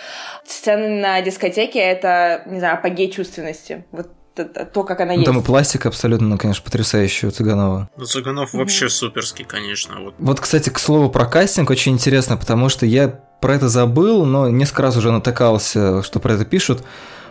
[0.46, 3.84] Сцены на дискотеке— это, не знаю, апогей чувственности.
[3.92, 5.26] Вот то, как она Ну, есть.
[5.26, 7.90] там и пластика абсолютно, ну, конечно, потрясающая у Цыганова.
[7.98, 10.00] Ну, Цыганов вообще суперский, конечно.
[10.00, 10.16] Вот.
[10.18, 13.10] Вот, кстати, к слову про кастинг очень интересно, потому что я
[13.42, 16.84] про это забыл, но несколько раз уже натыкался, что про это пишут,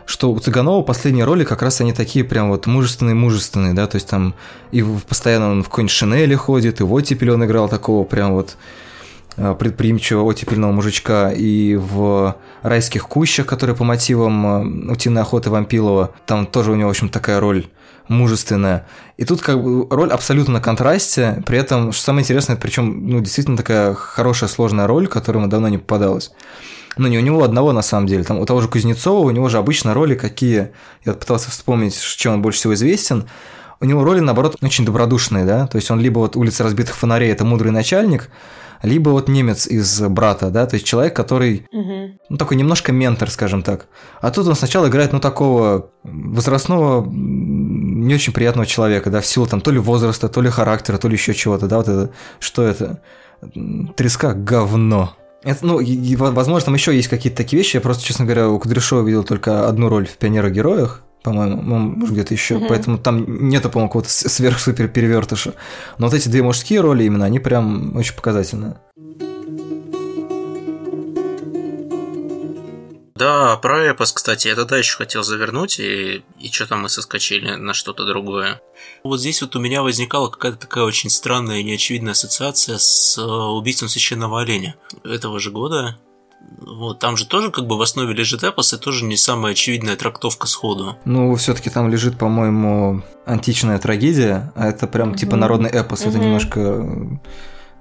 [0.05, 4.09] что у Цыганова последние роли как раз они такие прям вот мужественные-мужественные, да, то есть
[4.09, 4.35] там
[4.73, 8.57] и постоянно он в какой-нибудь Шинели ходит, и в «Оттепель» он играл такого прям вот
[9.59, 16.47] предприимчивого оттепельного мужичка, и в «Райских кущах», который по мотивам э, «Утиной охоты» Вампилова, там
[16.47, 17.67] тоже у него, в общем, такая роль
[18.09, 18.87] мужественная.
[19.17, 23.21] И тут как бы роль абсолютно на контрасте, при этом, что самое интересное, причем, ну,
[23.21, 26.33] действительно такая хорошая, сложная роль, которая ему давно не попадалась.
[26.97, 28.25] Ну, не у него одного, на самом деле.
[28.25, 30.73] Там у того же Кузнецова, у него же обычно роли какие...
[31.05, 33.29] Я пытался вспомнить, чем он больше всего известен.
[33.81, 35.69] У него роли, наоборот, очень добродушные, да?
[35.69, 38.31] То есть он либо вот «Улица разбитых фонарей»– это мудрый начальник,
[38.83, 40.67] либо вот немец из «Брата», да?
[40.67, 41.67] То есть человек, который
[42.29, 43.87] ну, такой немножко ментор, скажем так.
[44.21, 49.47] А тут он сначала играет, ну, такого возрастного, не очень приятного человека, да, в силу
[49.47, 52.63] там то ли возраста, то ли характера, то ли еще чего-то, да, вот это, что
[52.63, 53.01] это?
[53.97, 55.15] Треска говно.
[55.43, 57.77] Это, ну, и- возможно, там еще есть какие-то такие вещи.
[57.77, 62.15] Я просто, честно говоря, у Кудряшова видел только одну роль в «Пионерах-героях», по-моему, ну, может,
[62.15, 62.59] где-то еще.
[62.59, 62.69] Мгм.
[62.69, 65.55] Поэтому там нету, по-моему, какого-то сверх-супер перевертыша.
[65.99, 68.77] Но вот эти две мужские роли именно, они прям очень показательные.
[73.19, 77.75] Да, про эпос, кстати, я тогда еще хотел завернуть, и, и что-то мы соскочили на
[77.75, 78.61] что-то другое.
[79.03, 83.23] Вот здесь вот у меня возникала какая-то такая очень странная и неочевидная ассоциация с э,
[83.23, 85.99] убийством священного оленя этого же года.
[86.61, 89.97] Вот, там же тоже как бы в основе лежит эпос, и тоже не самая очевидная
[89.97, 90.97] трактовка сходу.
[91.05, 96.03] Ну, все-таки там лежит, по-моему, античная трагедия, а это прям типа народный эпос.
[96.03, 97.19] Это немножко э,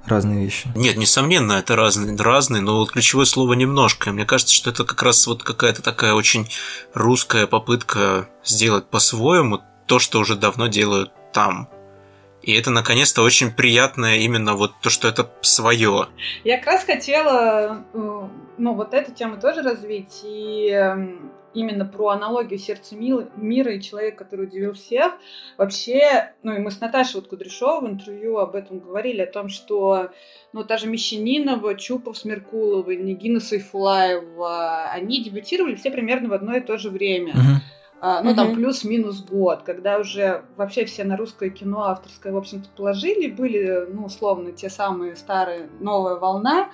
[0.06, 0.70] разные вещи.
[0.76, 4.12] Нет, несомненно, это разные, разные, но вот ключевое слово немножко.
[4.12, 6.48] Мне кажется, что это как раз вот какая-то такая очень
[6.94, 11.70] русская попытка сделать по-своему то, что уже давно делают там.
[12.48, 16.08] И это наконец-то очень приятное именно вот то, что это свое.
[16.46, 22.12] Я как раз хотела, э, ну, вот эту тему тоже развить, и эм, именно про
[22.12, 25.16] аналогию сердца мира и человек, который удивил всех.
[25.58, 29.50] Вообще, ну, и мы с Наташей вот Кудряшовой в интервью об этом говорили, о том,
[29.50, 30.12] что,
[30.54, 36.56] ну, та же Мещанинова, Чупов с Меркуловой, Нигина Сайфулаева, они дебютировали все примерно в одно
[36.56, 37.34] и то же время.
[37.34, 37.62] Мгм.
[38.00, 42.70] А, ну, там плюс-минус год, когда уже вообще все на русское кино авторское, в общем-то,
[42.76, 46.70] положили, были, ну, условно, те самые старые, новая волна,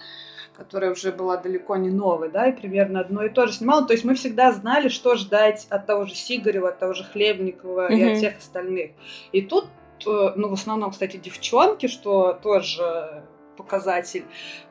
[0.58, 3.86] которая уже была далеко не новой, да, и примерно одно и то же снимала.
[3.86, 7.92] То есть мы всегда знали, что ждать от того же Сигарева, от того же Хлебникова
[7.92, 8.92] и от всех остальных.
[9.32, 9.66] И тут,
[10.06, 13.24] э, ну, в основном, кстати, девчонки, что тоже
[13.56, 14.26] показатель,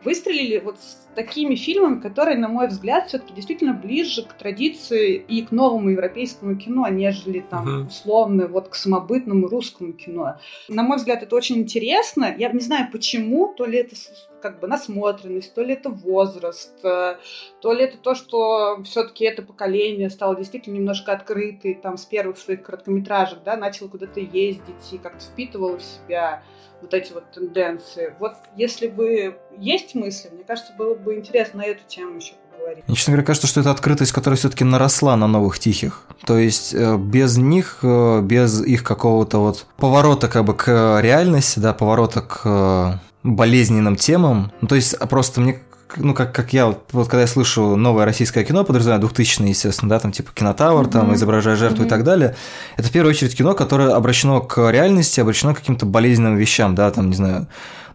[0.04, 5.42] выстрелили вот с такими фильмами, которые, на мой взгляд, все-таки действительно ближе к традиции и
[5.42, 7.86] к новому европейскому кино, нежели там uh-huh.
[7.88, 10.38] условно вот к самобытному русскому кино.
[10.68, 12.34] На мой взгляд, это очень интересно.
[12.36, 13.94] Я не знаю почему, то ли это
[14.40, 17.16] как бы насмотренность, то ли это возраст, э,
[17.60, 22.36] то ли это то, что все-таки это поколение стало действительно немножко открытым, там с первых
[22.38, 26.42] своих короткометражек, да, начало куда-то ездить и как-то впитывало в себя
[26.82, 28.14] вот эти вот тенденции.
[28.18, 32.84] Вот если бы есть мысли, мне кажется, было бы интересно на эту тему еще поговорить.
[32.86, 36.02] Мне, честно говоря, кажется, что это открытость, которая все-таки наросла на новых тихих.
[36.24, 41.58] То есть э, без них, э, без их какого-то вот поворота как бы к реальности,
[41.58, 42.92] да, поворота к э,
[43.22, 44.52] болезненным темам.
[44.60, 45.60] Ну, то есть просто мне
[45.96, 49.98] ну, как, как я, вот когда я слышу новое российское кино, подразумеваю 2000 естественно, да,
[49.98, 50.90] там типа Кинотавр, mm-hmm.
[50.90, 51.86] там изображая жертву mm-hmm.
[51.86, 52.36] и так далее,
[52.76, 56.90] это в первую очередь кино, которое обращено к реальности, обращено к каким-то болезненным вещам, да,
[56.90, 57.46] там, не знаю,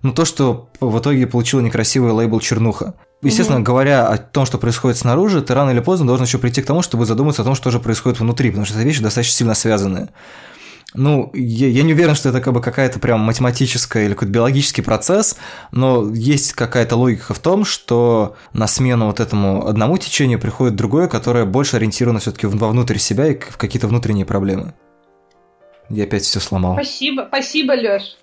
[0.01, 2.93] ну, то, что в итоге получило некрасивый лейбл «Чернуха».
[3.21, 3.63] Естественно, mm-hmm.
[3.63, 6.83] говоря о том, что происходит снаружи, ты рано или поздно должен еще прийти к тому,
[6.83, 10.09] чтобы задуматься о том, что же происходит внутри, потому что это вещи достаточно сильно связаны.
[10.93, 14.81] Ну, я, я не уверен, что это как бы какая-то прям математическая или какой-то биологический
[14.81, 15.37] процесс,
[15.71, 21.07] но есть какая-то логика в том, что на смену вот этому одному течению приходит другое,
[21.07, 24.73] которое больше ориентировано все-таки вовнутрь себя и в какие-то внутренние проблемы.
[25.89, 26.73] Я опять все сломал.
[26.73, 28.17] Спасибо, спасибо, Лёш.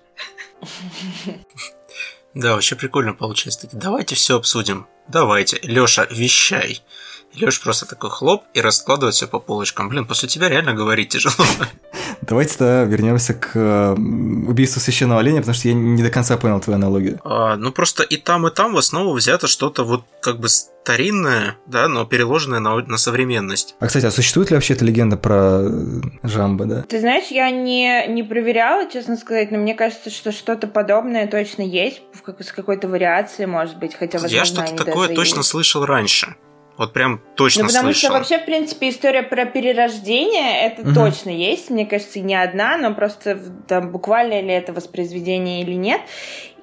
[2.33, 3.69] Да, вообще прикольно получается.
[3.71, 4.87] Давайте все обсудим.
[5.07, 5.57] Давайте.
[5.63, 6.81] Лёша, вещай.
[7.35, 9.89] Лёш просто такой хлоп и раскладывает все по полочкам.
[9.89, 11.33] Блин, после тебя реально говорить тяжело.
[12.21, 16.59] Давайте тогда вернемся к э, убийству священного оленя, потому что я не до конца понял
[16.59, 17.19] твою аналогию.
[17.23, 21.57] А, ну просто и там, и там в основу взято что-то вот как бы старинное,
[21.65, 23.75] да, но переложенное на, на современность.
[23.79, 25.63] А, кстати, а существует ли вообще эта легенда про
[26.23, 26.81] Жамбо, да?
[26.83, 31.63] Ты знаешь, я не, не проверяла, честно сказать, но мне кажется, что что-то подобное точно
[31.63, 35.49] есть, в, с какой-то вариацией, может быть, хотя, возможно, Я что-то такое точно есть.
[35.49, 36.35] слышал раньше.
[36.77, 38.09] Вот прям точно Ну, потому слышал.
[38.09, 40.93] что вообще, в принципе, история про перерождение, это угу.
[40.93, 41.69] точно есть.
[41.69, 46.01] Мне кажется, не одна, но просто там буквально ли это воспроизведение или нет.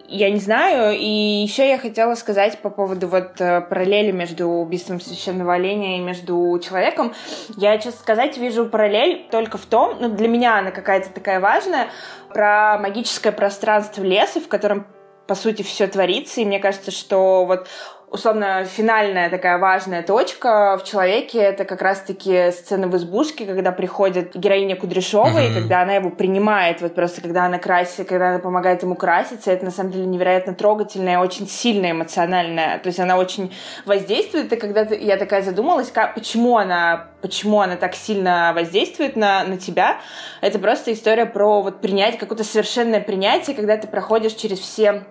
[0.09, 0.95] Я не знаю.
[0.99, 6.01] И еще я хотела сказать по поводу вот э, параллели между убийством священного оленя и
[6.01, 7.15] между человеком.
[7.57, 11.89] Я, честно сказать, вижу параллель только в том, ну, для меня она какая-то такая важная,
[12.29, 14.87] про магическое пространство леса, в котором
[15.27, 17.69] по сути, все творится, и мне кажется, что вот
[18.13, 24.37] условно, финальная такая важная точка в человеке— это как раз-таки сцена в избушке, когда приходит
[24.37, 25.51] героиня Кудряшова, mm-hmm.
[25.51, 29.51] и когда она его принимает, вот просто когда она красит, когда она помогает ему краситься,
[29.51, 33.53] это на самом деле невероятно трогательная, очень сильная, эмоциональная, то есть она очень
[33.87, 39.15] воздействует, и когда ты, я такая задумалась, как, почему она почему она так сильно воздействует
[39.15, 40.01] на, на тебя,
[40.41, 45.05] это просто история про вот принять, какое-то совершенное принятие, когда ты проходишь через все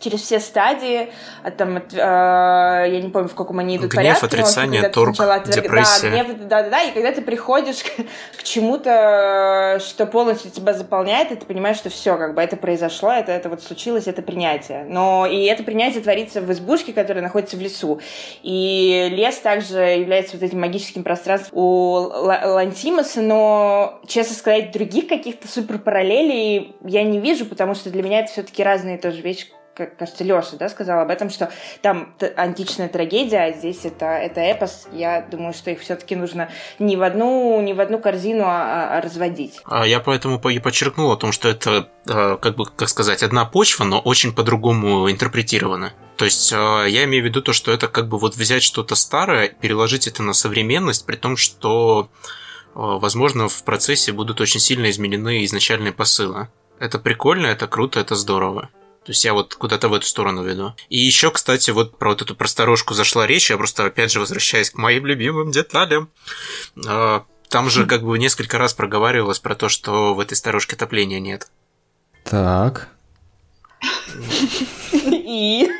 [0.00, 1.10] через все стадии,
[1.42, 4.26] а там, э, я не помню, в каком они идут гнев, порядке.
[4.26, 5.64] отрицание, торг, отверг...
[5.64, 6.10] депрессия.
[6.10, 10.72] Да, гнев, да, да, да, и когда ты приходишь к, к чему-то, что полностью тебя
[10.72, 14.22] заполняет, и ты понимаешь, что все, как бы это произошло, это, это вот случилось, это
[14.22, 14.84] принятие.
[14.88, 18.00] Но и это принятие творится в избушке, которая находится в лесу.
[18.42, 25.48] И лес также является вот этим магическим пространством у Лантимаса, но, честно сказать, других каких-то
[25.48, 29.46] супер параллелей я не вижу, потому что для меня это все-таки разные тоже вещи,
[29.86, 31.50] кажется, Леша, да, сказал об этом, что
[31.82, 34.88] там античная трагедия, а здесь это, это эпос.
[34.92, 39.00] Я думаю, что их все-таки нужно не в одну, не в одну корзину а, а
[39.00, 39.60] разводить.
[39.64, 43.44] А я поэтому и подчеркнул о том, что это, а, как бы, как сказать, одна
[43.44, 45.92] почва, но очень по-другому интерпретирована.
[46.16, 48.94] То есть а, я имею в виду то, что это как бы вот взять что-то
[48.94, 52.08] старое, переложить это на современность, при том, что,
[52.74, 56.48] возможно, в процессе будут очень сильно изменены изначальные посылы.
[56.80, 58.70] Это прикольно, это круто, это здорово.
[59.08, 60.74] То есть я вот куда-то в эту сторону веду.
[60.90, 64.68] И еще, кстати, вот про вот эту просторожку зашла речь, я просто опять же возвращаюсь
[64.68, 66.10] к моим любимым деталям.
[66.86, 71.20] А, там же как бы несколько раз проговаривалось про то, что в этой сторожке отопления
[71.20, 71.48] нет.
[72.22, 72.88] Так.
[75.02, 75.70] И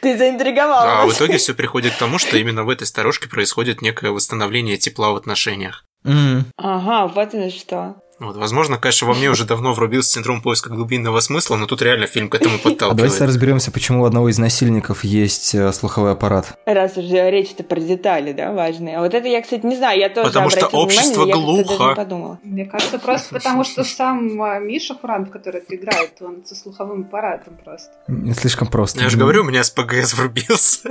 [0.00, 0.82] ты заинтриговал.
[0.82, 4.76] Да, в итоге все приходит к тому, что именно в этой сторожке происходит некое восстановление
[4.76, 5.84] тепла в отношениях.
[6.04, 7.96] Ага, вот оно что.
[8.20, 12.06] Вот, возможно, конечно, во мне уже давно врубился синдром поиска глубинного смысла, но тут реально
[12.06, 12.92] фильм к этому подталкивает.
[12.92, 16.58] А давайте разберемся, почему у одного из насильников есть э, слуховой аппарат.
[16.66, 18.98] Раз уже речь-то про детали, да, важные.
[18.98, 21.90] А вот это я, кстати, не знаю, я тоже Потому что общество внимание, глухо.
[21.90, 22.38] Я подумала.
[22.42, 27.02] Мне кажется, просто потому что сам а, Миша Франк, который это играет, он со слуховым
[27.02, 27.90] аппаратом просто.
[28.08, 29.00] Не слишком просто.
[29.00, 30.88] Я же говорю, у меня с ПГС врубился.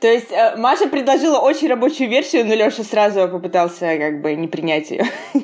[0.00, 4.48] То есть э, Маша предложила очень рабочую версию, но Леша сразу попытался как бы не
[4.48, 5.06] принять ее.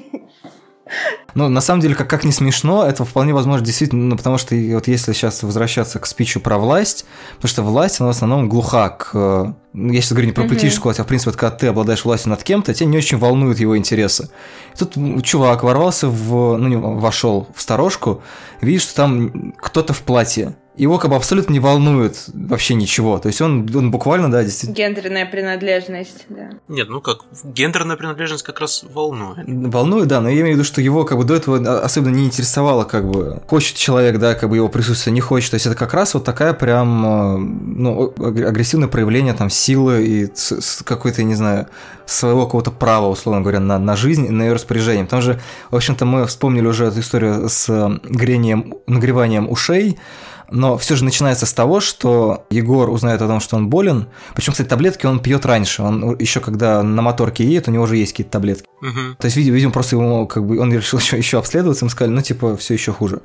[1.34, 4.55] Ну, на самом деле, как, как не смешно, это вполне возможно действительно, ну, потому что
[4.55, 7.05] вот если сейчас возвращаться к спичу про власть,
[7.36, 9.55] потому что власть, она в основном глуха к...
[9.72, 12.05] ну, Я сейчас говорю не про политическую власть, а в принципе, вот, когда ты обладаешь
[12.05, 14.30] властью над кем-то, тебя не очень волнуют его интересы.
[14.74, 16.57] И тут чувак ворвался в...
[16.57, 18.22] ну, не вошел в сторожку,
[18.61, 23.18] видишь, что там кто-то в платье его как бы абсолютно не волнует вообще ничего.
[23.18, 24.76] То есть он, он буквально, да, действительно...
[24.76, 26.50] Гендерная принадлежность, да.
[26.68, 29.44] Нет, ну как, гендерная принадлежность как раз волнует.
[29.46, 32.26] Волнует, да, но я имею в виду, что его как бы до этого особенно не
[32.26, 35.50] интересовало, как бы, хочет человек, да, как бы его присутствие, не хочет.
[35.50, 40.32] То есть это как раз вот такая прям, э, ну, агрессивное проявление там силы и
[40.84, 41.66] какой-то, не знаю,
[42.06, 45.04] своего какого-то права, условно говоря, на, на жизнь, на ее распоряжение.
[45.04, 49.98] Потому же, в общем-то, мы вспомнили уже эту историю с э, грением, нагреванием ушей,
[50.51, 54.09] но все же начинается с того, что Егор узнает о том, что он болен.
[54.34, 55.82] Причем, кстати, таблетки он пьет раньше.
[55.82, 58.68] Он еще когда на моторке едет, у него уже есть какие-то таблетки.
[58.80, 59.16] Угу.
[59.18, 62.22] То есть, видимо, просто ему как бы он решил еще, еще обследоваться, ему сказали, ну,
[62.22, 63.20] типа, все еще хуже.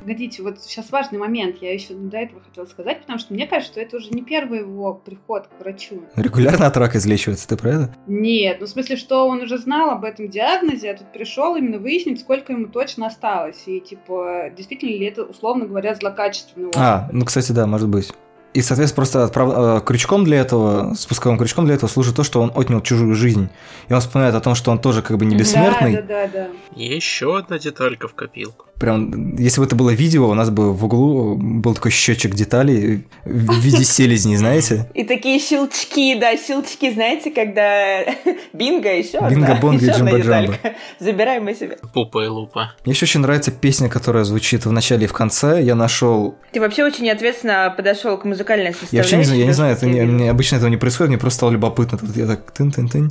[0.00, 3.72] Погодите, вот сейчас важный момент, я еще до этого хотела сказать, потому что мне кажется,
[3.72, 6.02] что это уже не первый его приход к врачу.
[6.16, 7.94] Регулярно от рака излечивается, ты про это?
[8.06, 11.78] Нет, ну в смысле, что он уже знал об этом диагнозе, а тут пришел именно
[11.78, 16.76] выяснить, сколько ему точно осталось, и типа, действительно ли это, условно говоря, злокачественный опыт.
[16.76, 18.12] А, ну, кстати, да, может быть.
[18.56, 19.52] И, соответственно, просто отправ...
[19.54, 23.50] Э, крючком для этого, спусковым крючком для этого служит то, что он отнял чужую жизнь.
[23.88, 25.96] И он вспоминает о том, что он тоже как бы не бессмертный.
[25.96, 26.48] Да, да, да, да.
[26.74, 28.64] Еще одна деталька в копилку.
[28.78, 33.04] Прям, если бы это было видео, у нас бы в углу был такой счетчик деталей
[33.24, 34.90] в виде селезни, знаете?
[34.92, 38.04] И такие щелчки, да, щелчки, знаете, когда
[38.52, 40.58] бинго еще Бинго, бонго и джамба джамба.
[40.98, 41.78] Забираем мы себе.
[41.94, 42.72] Пупа и лупа.
[42.84, 45.62] Мне еще очень нравится песня, которая звучит в начале и в конце.
[45.62, 46.36] Я нашел...
[46.52, 48.96] Ты вообще очень ответственно подошел к музыкальной составляющей.
[48.96, 51.18] Я вообще не знаю, я не знаю, это не, мне обычно этого не происходит, мне
[51.18, 51.96] просто стало любопытно.
[51.96, 53.10] Тут я так тын-тын-тын.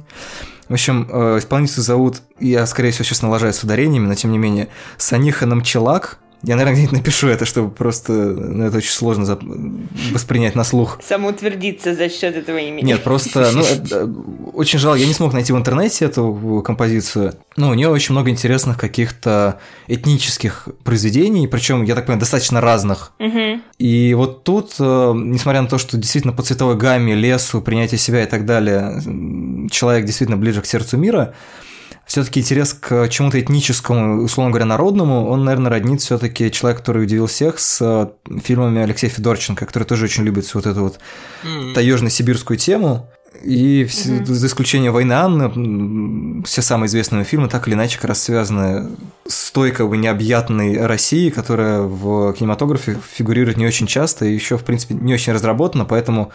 [0.67, 4.37] В общем, э, исполнителя зовут, я, скорее всего, сейчас налажаю с ударениями, но тем не
[4.37, 6.17] менее, Саниха Намчелак.
[6.43, 9.39] Я, наверное, где-нибудь напишу это, чтобы просто ну, это очень сложно за...
[10.11, 10.99] воспринять на слух.
[11.03, 12.85] Самоутвердиться за счет этого имени.
[12.85, 14.11] Нет, просто, ну, это,
[14.53, 17.33] очень жалко, я не смог найти в интернете эту композицию.
[17.57, 23.11] Ну, у нее очень много интересных каких-то этнических произведений, причем, я так понимаю, достаточно разных.
[23.19, 23.61] Угу.
[23.79, 28.23] И вот тут, э, несмотря на то, что действительно по цветовой гамме, лесу, принятию себя
[28.23, 29.01] и так далее,
[29.71, 31.33] человек действительно ближе к сердцу мира,
[32.05, 37.25] все-таки интерес к чему-то этническому, условно говоря, народному, он, наверное, роднит все-таки человек, который удивил
[37.25, 40.99] всех с э, фильмами Алексея Федорченко, который тоже очень любит вот эту вот
[41.43, 41.73] mm-hmm.
[41.73, 43.09] таежно-сибирскую тему.
[43.43, 44.25] И все, mm-hmm.
[44.25, 48.91] за исключением «Войны Анны», все самые известные фильмы так или иначе как раз связаны
[49.27, 54.57] с той как бы необъятной Россией, которая в кинематографе фигурирует не очень часто и еще,
[54.57, 56.31] в принципе, не очень разработана, поэтому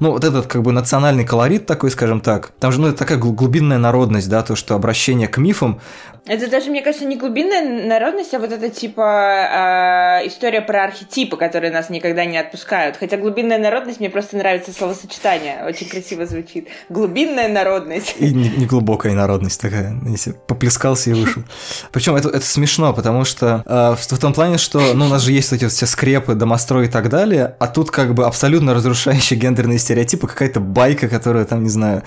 [0.00, 3.18] ну, вот этот как бы национальный колорит такой, скажем так, там же, ну, это такая
[3.18, 5.80] глубинная народность, да, то, что обращение к мифам.
[6.26, 11.36] Это даже, мне кажется, не глубинная народность, а вот это типа э, история про архетипы,
[11.36, 12.96] которые нас никогда не отпускают.
[12.96, 16.68] Хотя глубинная народность, мне просто нравится словосочетание, очень красиво звучит.
[16.88, 18.16] Глубинная народность.
[18.18, 21.42] И не, не глубокая народность такая, если поплескался и вышел.
[21.92, 25.22] Причем это, это смешно, потому что э, в, в том плане, что, ну, у нас
[25.22, 28.74] же есть эти вот все скрепы, домострой и так далее, а тут как бы абсолютно
[28.74, 32.02] разрушающие гендерные стереотипы, какая-то байка, которая там, не знаю,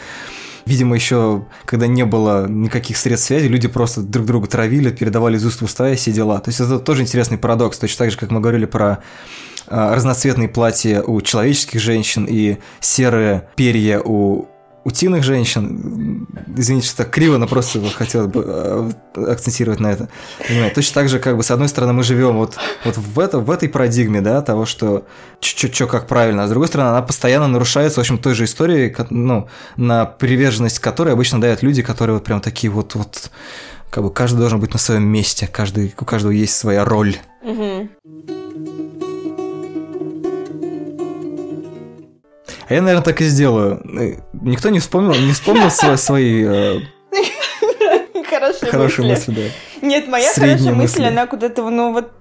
[0.66, 5.46] Видимо, еще когда не было никаких средств связи, люди просто друг друга травили, передавали из
[5.46, 6.40] уст в уста и все дела.
[6.40, 7.78] То есть это тоже интересный парадокс.
[7.78, 9.00] Точно так же, как мы говорили про
[9.68, 14.48] а, разноцветные платья у человеческих женщин и серые перья у
[14.84, 18.92] утиных женщин, извините, что так криво, но просто хотел бы э,
[19.32, 20.10] акцентировать на это.
[20.48, 20.76] Понимаете?
[20.76, 23.52] Точно так же, как бы, с одной стороны, мы живем вот, вот в, это, в
[23.52, 25.06] этой парадигме, да, того, что
[25.40, 28.96] что как правильно, а с другой стороны, она постоянно нарушается, в общем, той же историей,
[29.10, 33.32] ну, на приверженность которой обычно дают люди, которые вот прям такие вот, вот,
[33.90, 37.18] как бы каждый должен быть на своем месте, каждый, у каждого есть своя роль.
[37.44, 37.90] Угу.
[42.72, 43.82] Я, наверное, так и сделаю.
[44.34, 46.80] Никто не вспомнил, не вспомнил свои э,
[48.32, 49.32] хорошие, хорошие мысли.
[49.32, 49.52] мысли,
[49.82, 49.88] да.
[49.88, 51.12] Нет, моя Средние хорошая мысль, мысли.
[51.12, 52.12] она куда-то, ну вот,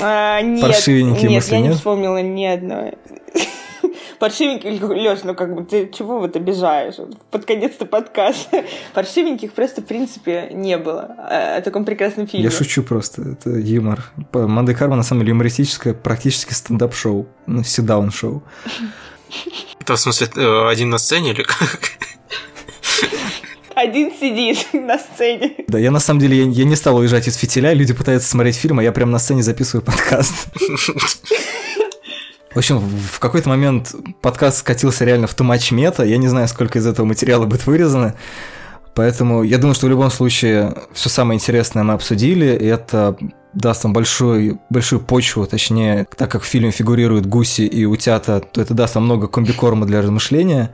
[0.00, 2.94] а, нет, Паршивенькие нет, мысли, я не вспомнила ни одной.
[4.18, 6.94] Паршивеньких, Лёш, ну как бы ты чего вот обижаешь?
[7.30, 8.64] Под конец-то подкаста.
[8.94, 12.44] Паршивеньких просто, в принципе, не было а, о таком прекрасном фильме.
[12.44, 14.12] Я шучу просто, это юмор.
[14.32, 18.42] Монте Кармо на самом деле юмористическое, практически стендап-шоу, ну, седаун-шоу.
[19.80, 21.90] Это в смысле э, один на сцене или как?
[23.74, 25.54] Один сидит на сцене.
[25.66, 28.56] Да, я на самом деле, я, я не стал уезжать из фитиля, люди пытаются смотреть
[28.56, 30.46] фильм, а я прям на сцене записываю подкаст.
[32.54, 36.78] В общем, в какой-то момент подкаст скатился реально в тумач мета, я не знаю, сколько
[36.78, 38.14] из этого материала будет вырезано,
[38.94, 43.16] Поэтому я думаю, что в любом случае все самое интересное мы обсудили, и это
[43.52, 48.60] даст вам большую, большую почву, точнее, так как в фильме фигурируют гуси и утята, то
[48.60, 50.70] это даст вам много комбикорма для размышления.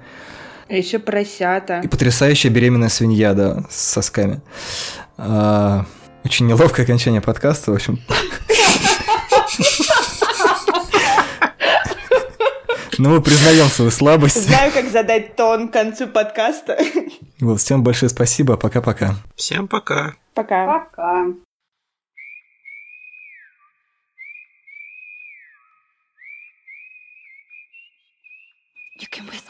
[0.68, 1.80] А еще поросята.
[1.80, 4.40] И потрясающая беременная свинья, да, с сосками.
[5.16, 5.84] А,
[6.24, 7.98] очень неловкое окончание подкаста, в общем.
[13.00, 14.42] Но мы признаем свою слабость.
[14.42, 16.78] Знаю, как задать тон к концу подкаста.
[17.40, 19.14] Вот, всем большое спасибо, пока-пока.
[19.36, 20.16] Всем пока.
[20.34, 20.66] Пока.
[20.66, 21.24] Пока.
[29.00, 29.49] You can whistle.